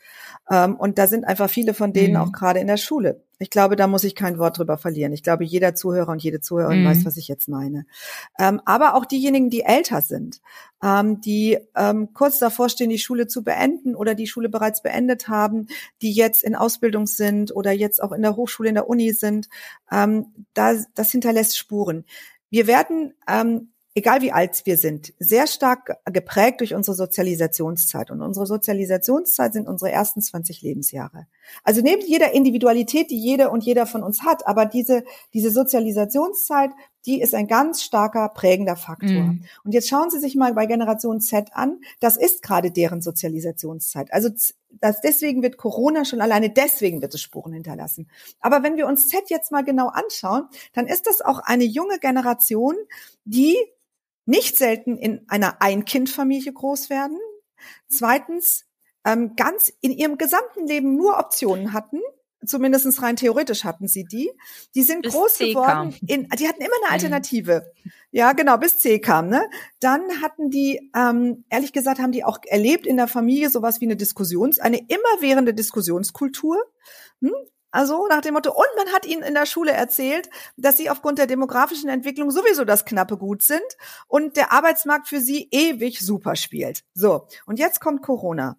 Und 0.50 0.96
da 0.96 1.06
sind 1.06 1.26
einfach 1.26 1.50
viele 1.50 1.74
von 1.74 1.92
denen 1.92 2.14
mhm. 2.14 2.20
auch 2.20 2.32
gerade 2.32 2.58
in 2.58 2.68
der 2.68 2.78
Schule. 2.78 3.22
Ich 3.38 3.50
glaube, 3.50 3.76
da 3.76 3.86
muss 3.86 4.02
ich 4.02 4.14
kein 4.14 4.38
Wort 4.38 4.56
drüber 4.56 4.78
verlieren. 4.78 5.12
Ich 5.12 5.22
glaube, 5.22 5.44
jeder 5.44 5.74
Zuhörer 5.74 6.10
und 6.10 6.22
jede 6.22 6.40
Zuhörerin 6.40 6.84
mhm. 6.84 6.86
weiß, 6.86 7.04
was 7.04 7.18
ich 7.18 7.28
jetzt 7.28 7.50
meine. 7.50 7.84
Aber 8.34 8.94
auch 8.94 9.04
diejenigen, 9.04 9.50
die 9.50 9.60
älter 9.60 10.00
sind, 10.00 10.40
die 10.82 11.58
kurz 12.14 12.38
davor 12.38 12.70
stehen, 12.70 12.88
die 12.88 12.98
Schule 12.98 13.26
zu 13.26 13.44
beenden 13.44 13.94
oder 13.94 14.14
die 14.14 14.26
Schule 14.26 14.48
bereits 14.48 14.80
beendet 14.80 15.28
haben, 15.28 15.66
die 16.00 16.12
jetzt 16.12 16.42
in 16.42 16.56
Ausbildung 16.56 17.06
sind 17.06 17.54
oder 17.54 17.72
jetzt 17.72 18.02
auch 18.02 18.12
in 18.12 18.22
der 18.22 18.36
Hochschule, 18.36 18.70
in 18.70 18.76
der 18.76 18.88
Uni 18.88 19.12
sind, 19.12 19.50
da, 19.90 20.14
das 20.54 21.10
hinterlässt 21.10 21.58
Spuren. 21.58 22.06
Wir 22.50 22.66
werden 22.66 23.14
ähm, 23.28 23.72
egal 23.98 24.22
wie 24.22 24.32
alt 24.32 24.62
wir 24.64 24.76
sind, 24.76 25.12
sehr 25.18 25.46
stark 25.46 25.96
geprägt 26.04 26.60
durch 26.60 26.74
unsere 26.74 26.96
Sozialisationszeit. 26.96 28.10
Und 28.10 28.22
unsere 28.22 28.46
Sozialisationszeit 28.46 29.52
sind 29.52 29.68
unsere 29.68 29.90
ersten 29.90 30.22
20 30.22 30.62
Lebensjahre. 30.62 31.26
Also 31.64 31.80
neben 31.82 32.02
jeder 32.06 32.32
Individualität, 32.32 33.10
die 33.10 33.18
jede 33.18 33.50
und 33.50 33.64
jeder 33.64 33.86
von 33.86 34.02
uns 34.04 34.22
hat, 34.22 34.46
aber 34.46 34.66
diese, 34.66 35.02
diese 35.34 35.50
Sozialisationszeit, 35.50 36.70
die 37.06 37.20
ist 37.20 37.34
ein 37.34 37.46
ganz 37.46 37.82
starker 37.82 38.28
prägender 38.28 38.76
Faktor. 38.76 39.08
Mhm. 39.08 39.44
Und 39.64 39.72
jetzt 39.72 39.88
schauen 39.88 40.10
Sie 40.10 40.18
sich 40.18 40.34
mal 40.34 40.54
bei 40.54 40.66
Generation 40.66 41.20
Z 41.20 41.50
an. 41.52 41.80
Das 42.00 42.16
ist 42.16 42.42
gerade 42.42 42.70
deren 42.70 43.00
Sozialisationszeit. 43.02 44.12
Also 44.12 44.28
das, 44.70 45.00
deswegen 45.00 45.42
wird 45.42 45.56
Corona 45.56 46.04
schon 46.04 46.20
alleine 46.20 46.50
deswegen 46.50 47.00
wird 47.00 47.14
es 47.14 47.22
Spuren 47.22 47.52
hinterlassen. 47.52 48.10
Aber 48.40 48.62
wenn 48.62 48.76
wir 48.76 48.86
uns 48.86 49.08
Z 49.08 49.30
jetzt 49.30 49.52
mal 49.52 49.64
genau 49.64 49.88
anschauen, 49.88 50.48
dann 50.72 50.86
ist 50.86 51.06
das 51.06 51.20
auch 51.20 51.40
eine 51.40 51.64
junge 51.64 51.98
Generation, 51.98 52.74
die 53.24 53.56
nicht 54.26 54.58
selten 54.58 54.98
in 54.98 55.24
einer 55.28 55.62
Ein-Kind-Familie 55.62 56.52
groß 56.52 56.90
werden. 56.90 57.18
Zweitens, 57.88 58.66
ähm, 59.04 59.34
ganz 59.36 59.72
in 59.80 59.92
ihrem 59.92 60.18
gesamten 60.18 60.66
Leben 60.66 60.96
nur 60.96 61.18
Optionen 61.18 61.72
hatten. 61.72 62.00
Zumindest 62.46 63.02
rein 63.02 63.16
theoretisch 63.16 63.64
hatten 63.64 63.88
sie 63.88 64.04
die. 64.04 64.30
Die 64.74 64.82
sind 64.82 65.02
bis 65.02 65.12
groß 65.12 65.34
C 65.34 65.52
geworden. 65.52 65.94
In, 66.06 66.28
die 66.38 66.48
hatten 66.48 66.60
immer 66.60 66.74
eine 66.82 66.88
mhm. 66.88 66.92
Alternative. 66.92 67.72
Mhm. 67.84 67.90
Ja, 68.10 68.32
genau, 68.32 68.56
bis 68.56 68.78
C 68.78 69.00
kam. 69.00 69.28
Ne? 69.28 69.42
Dann 69.80 70.22
hatten 70.22 70.50
die, 70.50 70.90
ähm, 70.96 71.44
ehrlich 71.50 71.72
gesagt, 71.72 71.98
haben 71.98 72.12
die 72.12 72.24
auch 72.24 72.38
erlebt 72.46 72.86
in 72.86 72.96
der 72.96 73.08
Familie 73.08 73.50
sowas 73.50 73.80
wie 73.80 73.86
eine 73.86 73.96
Diskussions, 73.96 74.58
eine 74.58 74.78
immerwährende 74.78 75.52
Diskussionskultur. 75.52 76.56
Hm? 77.20 77.32
Also 77.70 78.06
nach 78.06 78.22
dem 78.22 78.32
Motto, 78.34 78.50
und 78.50 78.66
man 78.76 78.94
hat 78.94 79.04
ihnen 79.04 79.22
in 79.22 79.34
der 79.34 79.44
Schule 79.44 79.72
erzählt, 79.72 80.30
dass 80.56 80.78
sie 80.78 80.88
aufgrund 80.88 81.18
der 81.18 81.26
demografischen 81.26 81.90
Entwicklung 81.90 82.30
sowieso 82.30 82.64
das 82.64 82.86
knappe 82.86 83.18
Gut 83.18 83.42
sind 83.42 83.60
und 84.06 84.36
der 84.36 84.52
Arbeitsmarkt 84.52 85.06
für 85.06 85.20
sie 85.20 85.48
ewig 85.50 86.00
super 86.00 86.34
spielt. 86.34 86.84
So, 86.94 87.26
und 87.44 87.58
jetzt 87.58 87.80
kommt 87.80 88.02
Corona. 88.02 88.56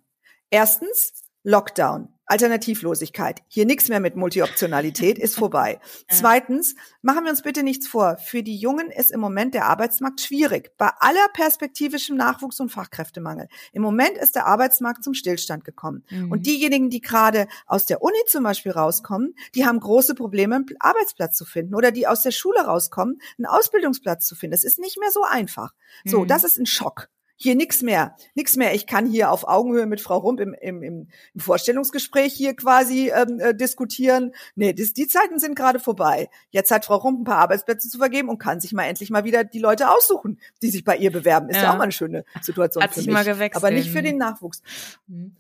Erstens, 0.52 1.14
Lockdown. 1.44 2.14
Alternativlosigkeit. 2.30 3.42
Hier 3.48 3.66
nichts 3.66 3.90
mehr 3.90 4.00
mit 4.00 4.16
Multioptionalität, 4.16 5.18
ist 5.18 5.36
vorbei. 5.36 5.80
Zweitens, 6.10 6.76
machen 7.02 7.24
wir 7.24 7.32
uns 7.32 7.42
bitte 7.42 7.64
nichts 7.64 7.88
vor. 7.88 8.18
Für 8.18 8.44
die 8.44 8.56
Jungen 8.56 8.92
ist 8.92 9.12
im 9.12 9.20
Moment 9.20 9.56
der 9.56 9.66
Arbeitsmarkt 9.66 10.22
schwierig. 10.22 10.72
Bei 10.78 10.92
aller 11.00 11.28
perspektivischem 11.34 12.16
Nachwuchs 12.16 12.60
und 12.60 12.70
Fachkräftemangel. 12.70 13.48
Im 13.74 13.82
Moment 13.82 14.18
ist 14.18 14.36
der 14.36 14.46
Arbeitsmarkt 14.46 15.04
zum 15.04 15.16
Stillstand 15.16 15.66
gekommen. 15.66 16.06
Mhm. 16.10 16.32
Und 16.32 16.46
diejenigen, 16.46 16.90
die 16.90 17.02
gerade 17.02 17.48
aus 17.66 17.88
der 17.88 18.04
Uni 18.04 18.20
zum 18.28 18.44
Beispiel 18.44 18.74
rauskommen, 18.74 19.34
die 19.56 19.66
haben 19.66 19.80
große 19.80 20.14
Probleme, 20.14 20.56
einen 20.56 20.66
Arbeitsplatz 20.80 21.36
zu 21.36 21.46
finden. 21.46 21.74
Oder 21.74 21.92
die 21.92 22.06
aus 22.06 22.22
der 22.22 22.32
Schule 22.32 22.60
rauskommen, 22.60 23.20
einen 23.38 23.48
Ausbildungsplatz 23.48 24.28
zu 24.28 24.36
finden. 24.36 24.52
Das 24.52 24.64
ist 24.64 24.78
nicht 24.78 25.00
mehr 25.00 25.12
so 25.12 25.24
einfach. 25.24 25.74
So, 26.06 26.22
mhm. 26.22 26.28
das 26.28 26.44
ist 26.44 26.60
ein 26.60 26.68
Schock. 26.68 27.10
Hier 27.42 27.56
nix 27.56 27.82
mehr, 27.82 28.16
nix 28.36 28.58
mehr. 28.58 28.76
Ich 28.76 28.86
kann 28.86 29.06
hier 29.06 29.32
auf 29.32 29.48
Augenhöhe 29.48 29.86
mit 29.86 30.02
Frau 30.02 30.18
Rump 30.18 30.42
im, 30.42 30.54
im, 30.54 30.84
im 30.84 31.08
Vorstellungsgespräch 31.38 32.34
hier 32.34 32.54
quasi 32.54 33.12
ähm, 33.16 33.40
äh, 33.40 33.56
diskutieren. 33.56 34.34
Nee, 34.56 34.74
das, 34.74 34.92
die 34.92 35.08
Zeiten 35.08 35.40
sind 35.40 35.56
gerade 35.56 35.80
vorbei. 35.80 36.30
Jetzt 36.50 36.70
hat 36.70 36.84
Frau 36.84 36.98
Rump 36.98 37.22
ein 37.22 37.24
paar 37.24 37.38
Arbeitsplätze 37.38 37.88
zu 37.90 37.98
vergeben 37.98 38.28
und 38.28 38.40
kann 38.40 38.60
sich 38.60 38.74
mal 38.74 38.84
endlich 38.84 39.10
mal 39.10 39.24
wieder 39.24 39.46
die 39.46 39.60
Leute 39.60 39.90
aussuchen, 39.90 40.38
die 40.62 40.70
sich 40.70 40.84
bei 40.84 40.98
ihr 40.98 41.12
bewerben. 41.12 41.50
Ist 41.50 41.56
ja, 41.56 41.64
ja 41.64 41.72
auch 41.72 41.78
mal 41.78 41.84
eine 41.84 41.94
schöne 41.94 42.26
Situation 42.42 42.84
hat 42.84 42.94
für 42.94 43.00
sich 43.00 43.08
mich. 43.08 43.14
Mal 43.14 43.24
gewechselt. 43.24 43.56
Aber 43.56 43.72
nicht 43.72 43.90
für 43.90 44.02
den 44.02 44.18
Nachwuchs. 44.18 44.62
Mhm. 45.08 45.38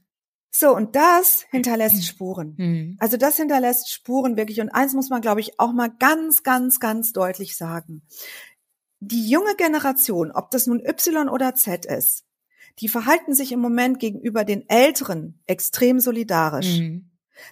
So, 0.52 0.76
und 0.76 0.96
das 0.96 1.46
hinterlässt 1.52 2.08
Spuren. 2.08 2.56
Mhm. 2.58 2.98
Also 3.00 3.18
das 3.18 3.38
hinterlässt 3.38 3.92
Spuren 3.92 4.36
wirklich. 4.36 4.62
Und 4.62 4.70
eins 4.70 4.94
muss 4.94 5.10
man, 5.10 5.22
glaube 5.22 5.42
ich, 5.42 5.60
auch 5.60 5.74
mal 5.74 5.92
ganz, 6.00 6.44
ganz, 6.44 6.80
ganz 6.80 7.14
deutlich 7.14 7.56
sagen 7.56 8.02
die 9.00 9.30
junge 9.30 9.56
Generation, 9.56 10.32
ob 10.32 10.52
das 10.52 10.68
nun 10.68 10.86
Y 10.86 11.30
oder 11.30 11.56
Z 11.56 11.86
ist, 11.86 12.26
die 12.80 12.90
verhalten 12.90 13.34
sich 13.34 13.52
im 13.52 13.60
Moment 13.60 14.00
gegenüber 14.00 14.44
den 14.46 14.68
Älteren 14.70 15.42
extrem 15.48 16.00
solidarisch. 16.00 16.80
Mhm. 16.80 17.10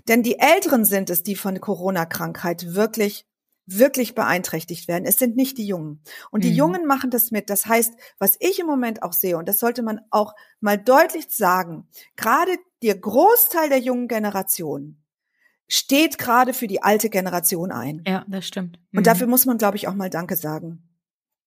Denn 0.07 0.23
die 0.23 0.39
Älteren 0.39 0.85
sind 0.85 1.09
es, 1.09 1.23
die 1.23 1.35
von 1.35 1.59
Corona-Krankheit 1.59 2.75
wirklich, 2.75 3.25
wirklich 3.65 4.15
beeinträchtigt 4.15 4.87
werden. 4.87 5.05
Es 5.05 5.17
sind 5.17 5.35
nicht 5.35 5.57
die 5.57 5.67
Jungen. 5.67 6.01
Und 6.31 6.43
die 6.43 6.51
mhm. 6.51 6.55
Jungen 6.55 6.85
machen 6.85 7.09
das 7.09 7.31
mit. 7.31 7.49
Das 7.49 7.65
heißt, 7.65 7.93
was 8.19 8.37
ich 8.39 8.59
im 8.59 8.67
Moment 8.67 9.03
auch 9.03 9.13
sehe, 9.13 9.37
und 9.37 9.47
das 9.47 9.59
sollte 9.59 9.83
man 9.83 10.01
auch 10.09 10.33
mal 10.59 10.77
deutlich 10.77 11.27
sagen, 11.29 11.87
gerade 12.15 12.51
der 12.83 12.97
Großteil 12.97 13.69
der 13.69 13.79
jungen 13.79 14.07
Generation 14.07 15.01
steht 15.69 16.17
gerade 16.17 16.53
für 16.53 16.67
die 16.67 16.81
alte 16.81 17.09
Generation 17.09 17.71
ein. 17.71 18.03
Ja, 18.07 18.25
das 18.27 18.45
stimmt. 18.45 18.79
Mhm. 18.91 18.99
Und 18.99 19.07
dafür 19.07 19.27
muss 19.27 19.45
man, 19.45 19.57
glaube 19.57 19.77
ich, 19.77 19.87
auch 19.87 19.95
mal 19.95 20.09
Danke 20.09 20.35
sagen. 20.35 20.86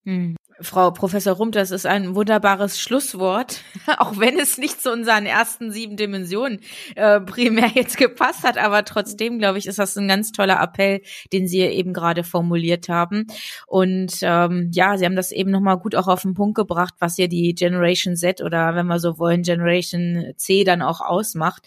Hm. 0.06 0.39
Frau 0.62 0.90
Professor 0.90 1.34
Rump, 1.34 1.52
das 1.52 1.70
ist 1.70 1.86
ein 1.86 2.14
wunderbares 2.14 2.78
Schlusswort, 2.78 3.62
auch 3.98 4.18
wenn 4.18 4.38
es 4.38 4.58
nicht 4.58 4.82
zu 4.82 4.92
unseren 4.92 5.24
ersten 5.24 5.72
sieben 5.72 5.96
Dimensionen 5.96 6.60
äh, 6.96 7.20
primär 7.20 7.68
jetzt 7.74 7.96
gepasst 7.96 8.42
hat, 8.42 8.58
aber 8.58 8.84
trotzdem, 8.84 9.38
glaube 9.38 9.58
ich, 9.58 9.66
ist 9.66 9.78
das 9.78 9.96
ein 9.96 10.08
ganz 10.08 10.32
toller 10.32 10.60
Appell, 10.60 11.00
den 11.32 11.48
Sie 11.48 11.60
eben 11.60 11.92
gerade 11.92 12.24
formuliert 12.24 12.88
haben. 12.88 13.26
Und 13.66 14.18
ähm, 14.20 14.70
ja, 14.74 14.98
Sie 14.98 15.04
haben 15.04 15.16
das 15.16 15.32
eben 15.32 15.50
nochmal 15.50 15.78
gut 15.78 15.94
auch 15.94 16.08
auf 16.08 16.22
den 16.22 16.34
Punkt 16.34 16.56
gebracht, 16.56 16.94
was 16.98 17.16
hier 17.16 17.28
die 17.28 17.54
Generation 17.54 18.16
Z 18.16 18.42
oder 18.42 18.74
wenn 18.74 18.86
wir 18.86 18.98
so 18.98 19.18
wollen, 19.18 19.42
Generation 19.42 20.32
C 20.36 20.64
dann 20.64 20.82
auch 20.82 21.00
ausmacht. 21.00 21.66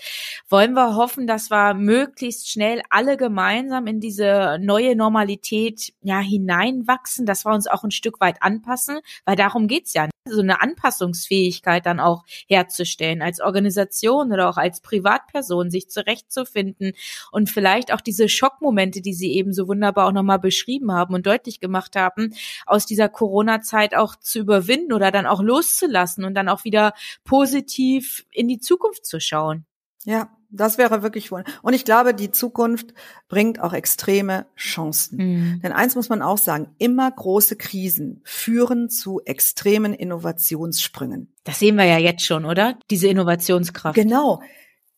Wollen 0.49 0.73
wir 0.73 0.95
hoffen, 0.95 1.25
dass 1.25 1.49
wir 1.49 1.73
möglichst 1.73 2.49
schnell 2.49 2.81
alle 2.89 3.17
gemeinsam 3.17 3.87
in 3.87 3.99
diese 3.99 4.57
neue 4.61 4.95
Normalität 4.95 5.93
ja 6.01 6.19
hineinwachsen, 6.19 7.25
dass 7.25 7.45
wir 7.45 7.53
uns 7.53 7.67
auch 7.67 7.83
ein 7.83 7.91
Stück 7.91 8.19
weit 8.19 8.41
anpassen 8.41 8.82
anpassen, 8.83 8.99
weil 9.25 9.35
darum 9.35 9.67
geht's 9.67 9.93
ja, 9.93 10.09
so 10.25 10.39
eine 10.39 10.61
Anpassungsfähigkeit 10.61 11.85
dann 11.85 11.99
auch 11.99 12.23
herzustellen, 12.47 13.21
als 13.21 13.41
Organisation 13.41 14.31
oder 14.31 14.49
auch 14.49 14.55
als 14.55 14.79
Privatperson 14.79 15.69
sich 15.69 15.89
zurechtzufinden 15.89 16.93
und 17.31 17.49
vielleicht 17.49 17.93
auch 17.93 17.99
diese 17.99 18.29
Schockmomente, 18.29 19.01
die 19.01 19.13
Sie 19.13 19.33
eben 19.33 19.53
so 19.53 19.67
wunderbar 19.67 20.07
auch 20.07 20.13
nochmal 20.13 20.39
beschrieben 20.39 20.93
haben 20.93 21.13
und 21.13 21.25
deutlich 21.25 21.59
gemacht 21.59 21.97
haben, 21.97 22.33
aus 22.65 22.85
dieser 22.85 23.09
Corona-Zeit 23.09 23.95
auch 23.95 24.15
zu 24.15 24.39
überwinden 24.39 24.93
oder 24.93 25.11
dann 25.11 25.25
auch 25.25 25.41
loszulassen 25.41 26.23
und 26.23 26.35
dann 26.35 26.47
auch 26.47 26.63
wieder 26.63 26.93
positiv 27.25 28.25
in 28.31 28.47
die 28.47 28.59
Zukunft 28.59 29.05
zu 29.05 29.19
schauen. 29.19 29.65
Ja, 30.05 30.29
das 30.53 30.77
wäre 30.77 31.03
wirklich 31.03 31.31
wohl. 31.31 31.43
Und 31.61 31.73
ich 31.73 31.83
glaube, 31.83 32.13
die 32.13 32.31
Zukunft 32.31 32.93
bringt 33.27 33.59
auch 33.59 33.73
extreme 33.73 34.45
Chancen. 34.55 35.17
Mhm. 35.17 35.61
Denn 35.61 35.71
eins 35.71 35.95
muss 35.95 36.09
man 36.09 36.21
auch 36.21 36.37
sagen, 36.37 36.69
immer 36.77 37.09
große 37.09 37.55
Krisen 37.55 38.21
führen 38.23 38.89
zu 38.89 39.21
extremen 39.25 39.93
Innovationssprüngen. 39.93 41.33
Das 41.43 41.59
sehen 41.59 41.75
wir 41.75 41.85
ja 41.85 41.97
jetzt 41.97 42.25
schon, 42.25 42.45
oder? 42.45 42.77
Diese 42.89 43.07
Innovationskraft. 43.07 43.95
Genau. 43.95 44.41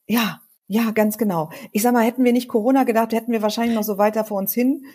Ja, 0.08 0.42
ja, 0.68 0.92
ganz 0.92 1.18
genau. 1.18 1.50
Ich 1.72 1.82
sag 1.82 1.94
mal, 1.94 2.06
hätten 2.06 2.24
wir 2.24 2.34
nicht 2.34 2.50
Corona 2.50 2.84
gedacht, 2.84 3.14
hätten 3.14 3.32
wir 3.32 3.42
wahrscheinlich 3.42 3.76
noch 3.76 3.84
so 3.84 3.98
weiter 3.98 4.26
vor 4.26 4.38
uns 4.38 4.54
hin 4.54 4.86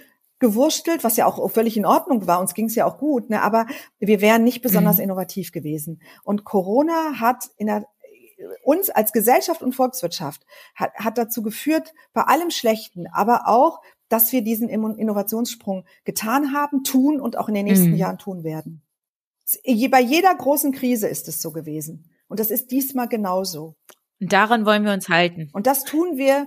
gewurstelt, 0.41 1.05
was 1.05 1.17
ja 1.17 1.27
auch 1.27 1.51
völlig 1.51 1.77
in 1.77 1.87
Ordnung 1.87 2.27
war. 2.27 2.41
Uns 2.41 2.55
ging 2.55 2.67
es 2.67 2.75
ja 2.75 2.87
auch 2.87 2.99
gut, 2.99 3.31
ne? 3.31 3.43
aber 3.43 3.67
wir 3.99 4.21
wären 4.21 4.43
nicht 4.43 4.63
besonders 4.63 4.97
mhm. 4.97 5.05
innovativ 5.05 5.53
gewesen. 5.53 6.01
Und 6.25 6.45
Corona 6.45 7.21
hat 7.21 7.51
in 7.59 7.67
der 7.67 7.87
uns 8.63 8.91
als 8.91 9.13
Gesellschaft 9.13 9.63
und 9.63 9.75
Volkswirtschaft 9.75 10.45
hat, 10.75 10.95
hat 10.95 11.19
dazu 11.19 11.43
geführt, 11.43 11.93
bei 12.13 12.23
allem 12.23 12.51
Schlechten, 12.51 13.07
aber 13.13 13.47
auch, 13.47 13.81
dass 14.09 14.33
wir 14.33 14.43
diesen 14.43 14.69
Innovationssprung 14.69 15.85
getan 16.05 16.53
haben, 16.53 16.83
tun 16.85 17.21
und 17.21 17.37
auch 17.37 17.49
in 17.49 17.55
den 17.55 17.67
nächsten 17.67 17.91
mhm. 17.91 17.97
Jahren 17.97 18.19
tun 18.19 18.45
werden. 18.45 18.83
Bei 19.91 20.01
jeder 20.01 20.35
großen 20.35 20.73
Krise 20.73 21.09
ist 21.09 21.29
es 21.29 21.41
so 21.41 21.53
gewesen. 21.53 22.11
Und 22.29 22.41
das 22.41 22.51
ist 22.51 22.71
diesmal 22.71 23.09
genauso. 23.09 23.77
Und 24.21 24.33
daran 24.33 24.67
wollen 24.67 24.85
wir 24.85 24.93
uns 24.93 25.09
halten. 25.09 25.49
Und 25.53 25.67
das 25.67 25.85
tun 25.85 26.17
wir, 26.17 26.47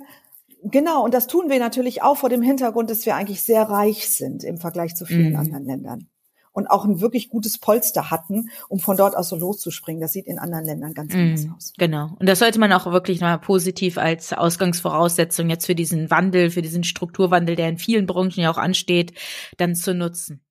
genau, 0.64 1.04
und 1.04 1.14
das 1.14 1.28
tun 1.28 1.50
wir 1.50 1.60
natürlich 1.60 2.02
auch 2.02 2.18
vor 2.18 2.30
dem 2.30 2.42
Hintergrund, 2.42 2.90
dass 2.90 3.06
wir 3.06 3.16
eigentlich 3.16 3.42
sehr 3.44 3.64
reich 3.64 4.10
sind 4.10 4.44
im 4.44 4.58
Vergleich 4.58 4.96
zu 4.96 5.06
vielen 5.06 5.32
mhm. 5.32 5.40
anderen 5.40 5.66
Ländern 5.66 6.10
und 6.54 6.68
auch 6.68 6.86
ein 6.86 7.02
wirklich 7.02 7.30
gutes 7.30 7.58
Polster 7.58 8.12
hatten, 8.12 8.50
um 8.70 8.80
von 8.80 8.96
dort 8.96 9.18
aus 9.18 9.30
so 9.30 9.36
loszuspringen. 9.36 10.00
Das 10.02 10.14
sieht 10.14 10.28
in 10.28 10.40
anderen 10.40 10.66
Ländern 10.66 10.94
ganz 10.94 11.14
anders 11.14 11.46
mm, 11.46 11.54
aus. 11.54 11.74
Genau. 11.78 12.16
Und 12.20 12.30
das 12.30 12.40
sollte 12.40 12.60
man 12.60 12.72
auch 12.72 12.86
wirklich 12.86 13.20
mal 13.20 13.38
positiv 13.38 13.98
als 13.98 14.32
Ausgangsvoraussetzung 14.32 15.50
jetzt 15.50 15.66
für 15.66 15.76
diesen 15.76 16.10
Wandel, 16.10 16.52
für 16.52 16.62
diesen 16.62 16.84
Strukturwandel, 16.84 17.56
der 17.56 17.70
in 17.70 17.78
vielen 17.78 18.06
Branchen 18.06 18.40
ja 18.40 18.52
auch 18.52 18.58
ansteht, 18.58 19.14
dann 19.58 19.76
zu 19.76 19.94
nutzen. 19.94 20.43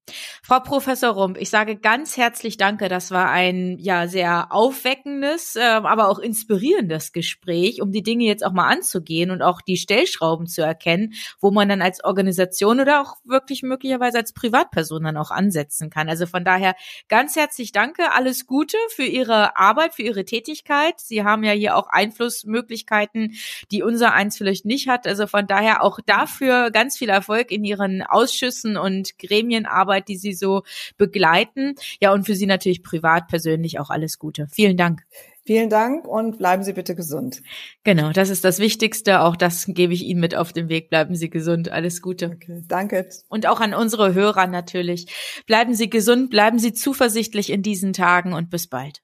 Frau 0.43 0.59
Professor 0.59 1.11
Rump, 1.11 1.39
ich 1.39 1.51
sage 1.51 1.77
ganz 1.77 2.17
herzlich 2.17 2.57
Danke. 2.57 2.89
Das 2.89 3.13
war 3.13 3.31
ein 3.31 3.79
ja 3.79 4.09
sehr 4.09 4.51
aufweckendes, 4.51 5.55
äh, 5.55 5.61
aber 5.61 6.09
auch 6.09 6.19
inspirierendes 6.19 7.13
Gespräch, 7.13 7.81
um 7.81 7.93
die 7.93 8.03
Dinge 8.03 8.25
jetzt 8.25 8.45
auch 8.45 8.53
mal 8.53 8.67
anzugehen 8.67 9.31
und 9.31 9.43
auch 9.43 9.61
die 9.61 9.77
Stellschrauben 9.77 10.49
zu 10.49 10.63
erkennen, 10.63 11.15
wo 11.41 11.53
man 11.53 11.69
dann 11.69 11.81
als 11.81 12.03
Organisation 12.03 12.81
oder 12.81 13.01
auch 13.01 13.17
wirklich 13.25 13.63
möglicherweise 13.63 14.19
als 14.19 14.33
Privatperson 14.33 15.05
dann 15.05 15.17
auch 15.17 15.31
ansetzen 15.31 15.91
kann. 15.91 16.09
Also 16.09 16.27
von 16.27 16.45
daher 16.45 16.75
ganz 17.09 17.37
herzlich 17.37 17.71
Danke, 17.71 18.13
alles 18.13 18.47
Gute 18.47 18.77
für 18.89 19.05
Ihre 19.05 19.57
Arbeit, 19.57 19.95
für 19.95 20.03
Ihre 20.03 20.25
Tätigkeit. 20.25 20.99
Sie 20.99 21.23
haben 21.23 21.45
ja 21.45 21.53
hier 21.53 21.77
auch 21.77 21.87
Einflussmöglichkeiten, 21.87 23.37
die 23.71 23.85
unser 23.85 24.13
eins 24.13 24.37
vielleicht 24.37 24.65
nicht 24.65 24.89
hat. 24.89 25.07
Also 25.07 25.29
von 25.29 25.47
daher 25.47 25.85
auch 25.85 26.01
dafür 26.05 26.73
ganz 26.73 26.99
viel 26.99 27.09
Erfolg 27.09 27.53
in 27.53 27.65
Ihren 27.65 28.03
Ausschüssen 28.03 28.77
und 28.77 29.17
Gremienarbeit 29.21 29.92
Arbeit, 29.93 30.09
die 30.09 30.17
Sie 30.17 30.33
so 30.33 30.63
begleiten. 30.97 31.75
Ja, 32.01 32.13
und 32.13 32.25
für 32.25 32.35
Sie 32.35 32.47
natürlich 32.47 32.83
privat, 32.83 33.29
persönlich 33.29 33.79
auch 33.79 33.91
alles 33.91 34.19
Gute. 34.19 34.47
Vielen 34.53 34.77
Dank. 34.77 35.03
Vielen 35.45 35.71
Dank 35.71 36.07
und 36.07 36.39
bleiben 36.39 36.63
Sie 36.63 36.73
bitte 36.73 36.95
gesund. 36.95 37.43
Genau, 37.83 38.13
das 38.13 38.31
ist 38.31 38.45
das 38.45 38.61
Wichtigste. 38.61 39.21
Auch 39.21 39.35
das 39.35 39.67
gebe 39.67 39.93
ich 39.93 40.05
Ihnen 40.05 40.21
mit 40.21 40.37
auf 40.37 40.53
den 40.53 40.69
Weg. 40.69 40.89
Bleiben 40.89 41.17
Sie 41.17 41.31
gesund. 41.31 41.71
Alles 41.71 42.01
Gute. 42.01 42.37
Okay, 42.37 42.63
danke. 42.69 43.09
Und 43.29 43.47
auch 43.47 43.61
an 43.61 43.75
unsere 43.75 44.15
Hörer 44.15 44.47
natürlich. 44.47 45.07
Bleiben 45.47 45.75
Sie 45.75 45.91
gesund, 45.91 46.31
bleiben 46.31 46.59
Sie 46.59 46.73
zuversichtlich 46.73 47.51
in 47.51 47.63
diesen 47.63 47.93
Tagen 47.93 48.33
und 48.33 48.51
bis 48.51 48.69
bald. 48.69 49.03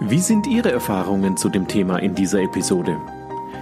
Wie 0.00 0.18
sind 0.18 0.48
Ihre 0.48 0.72
Erfahrungen 0.72 1.36
zu 1.36 1.48
dem 1.48 1.68
Thema 1.68 1.98
in 1.98 2.16
dieser 2.16 2.40
Episode? 2.40 2.98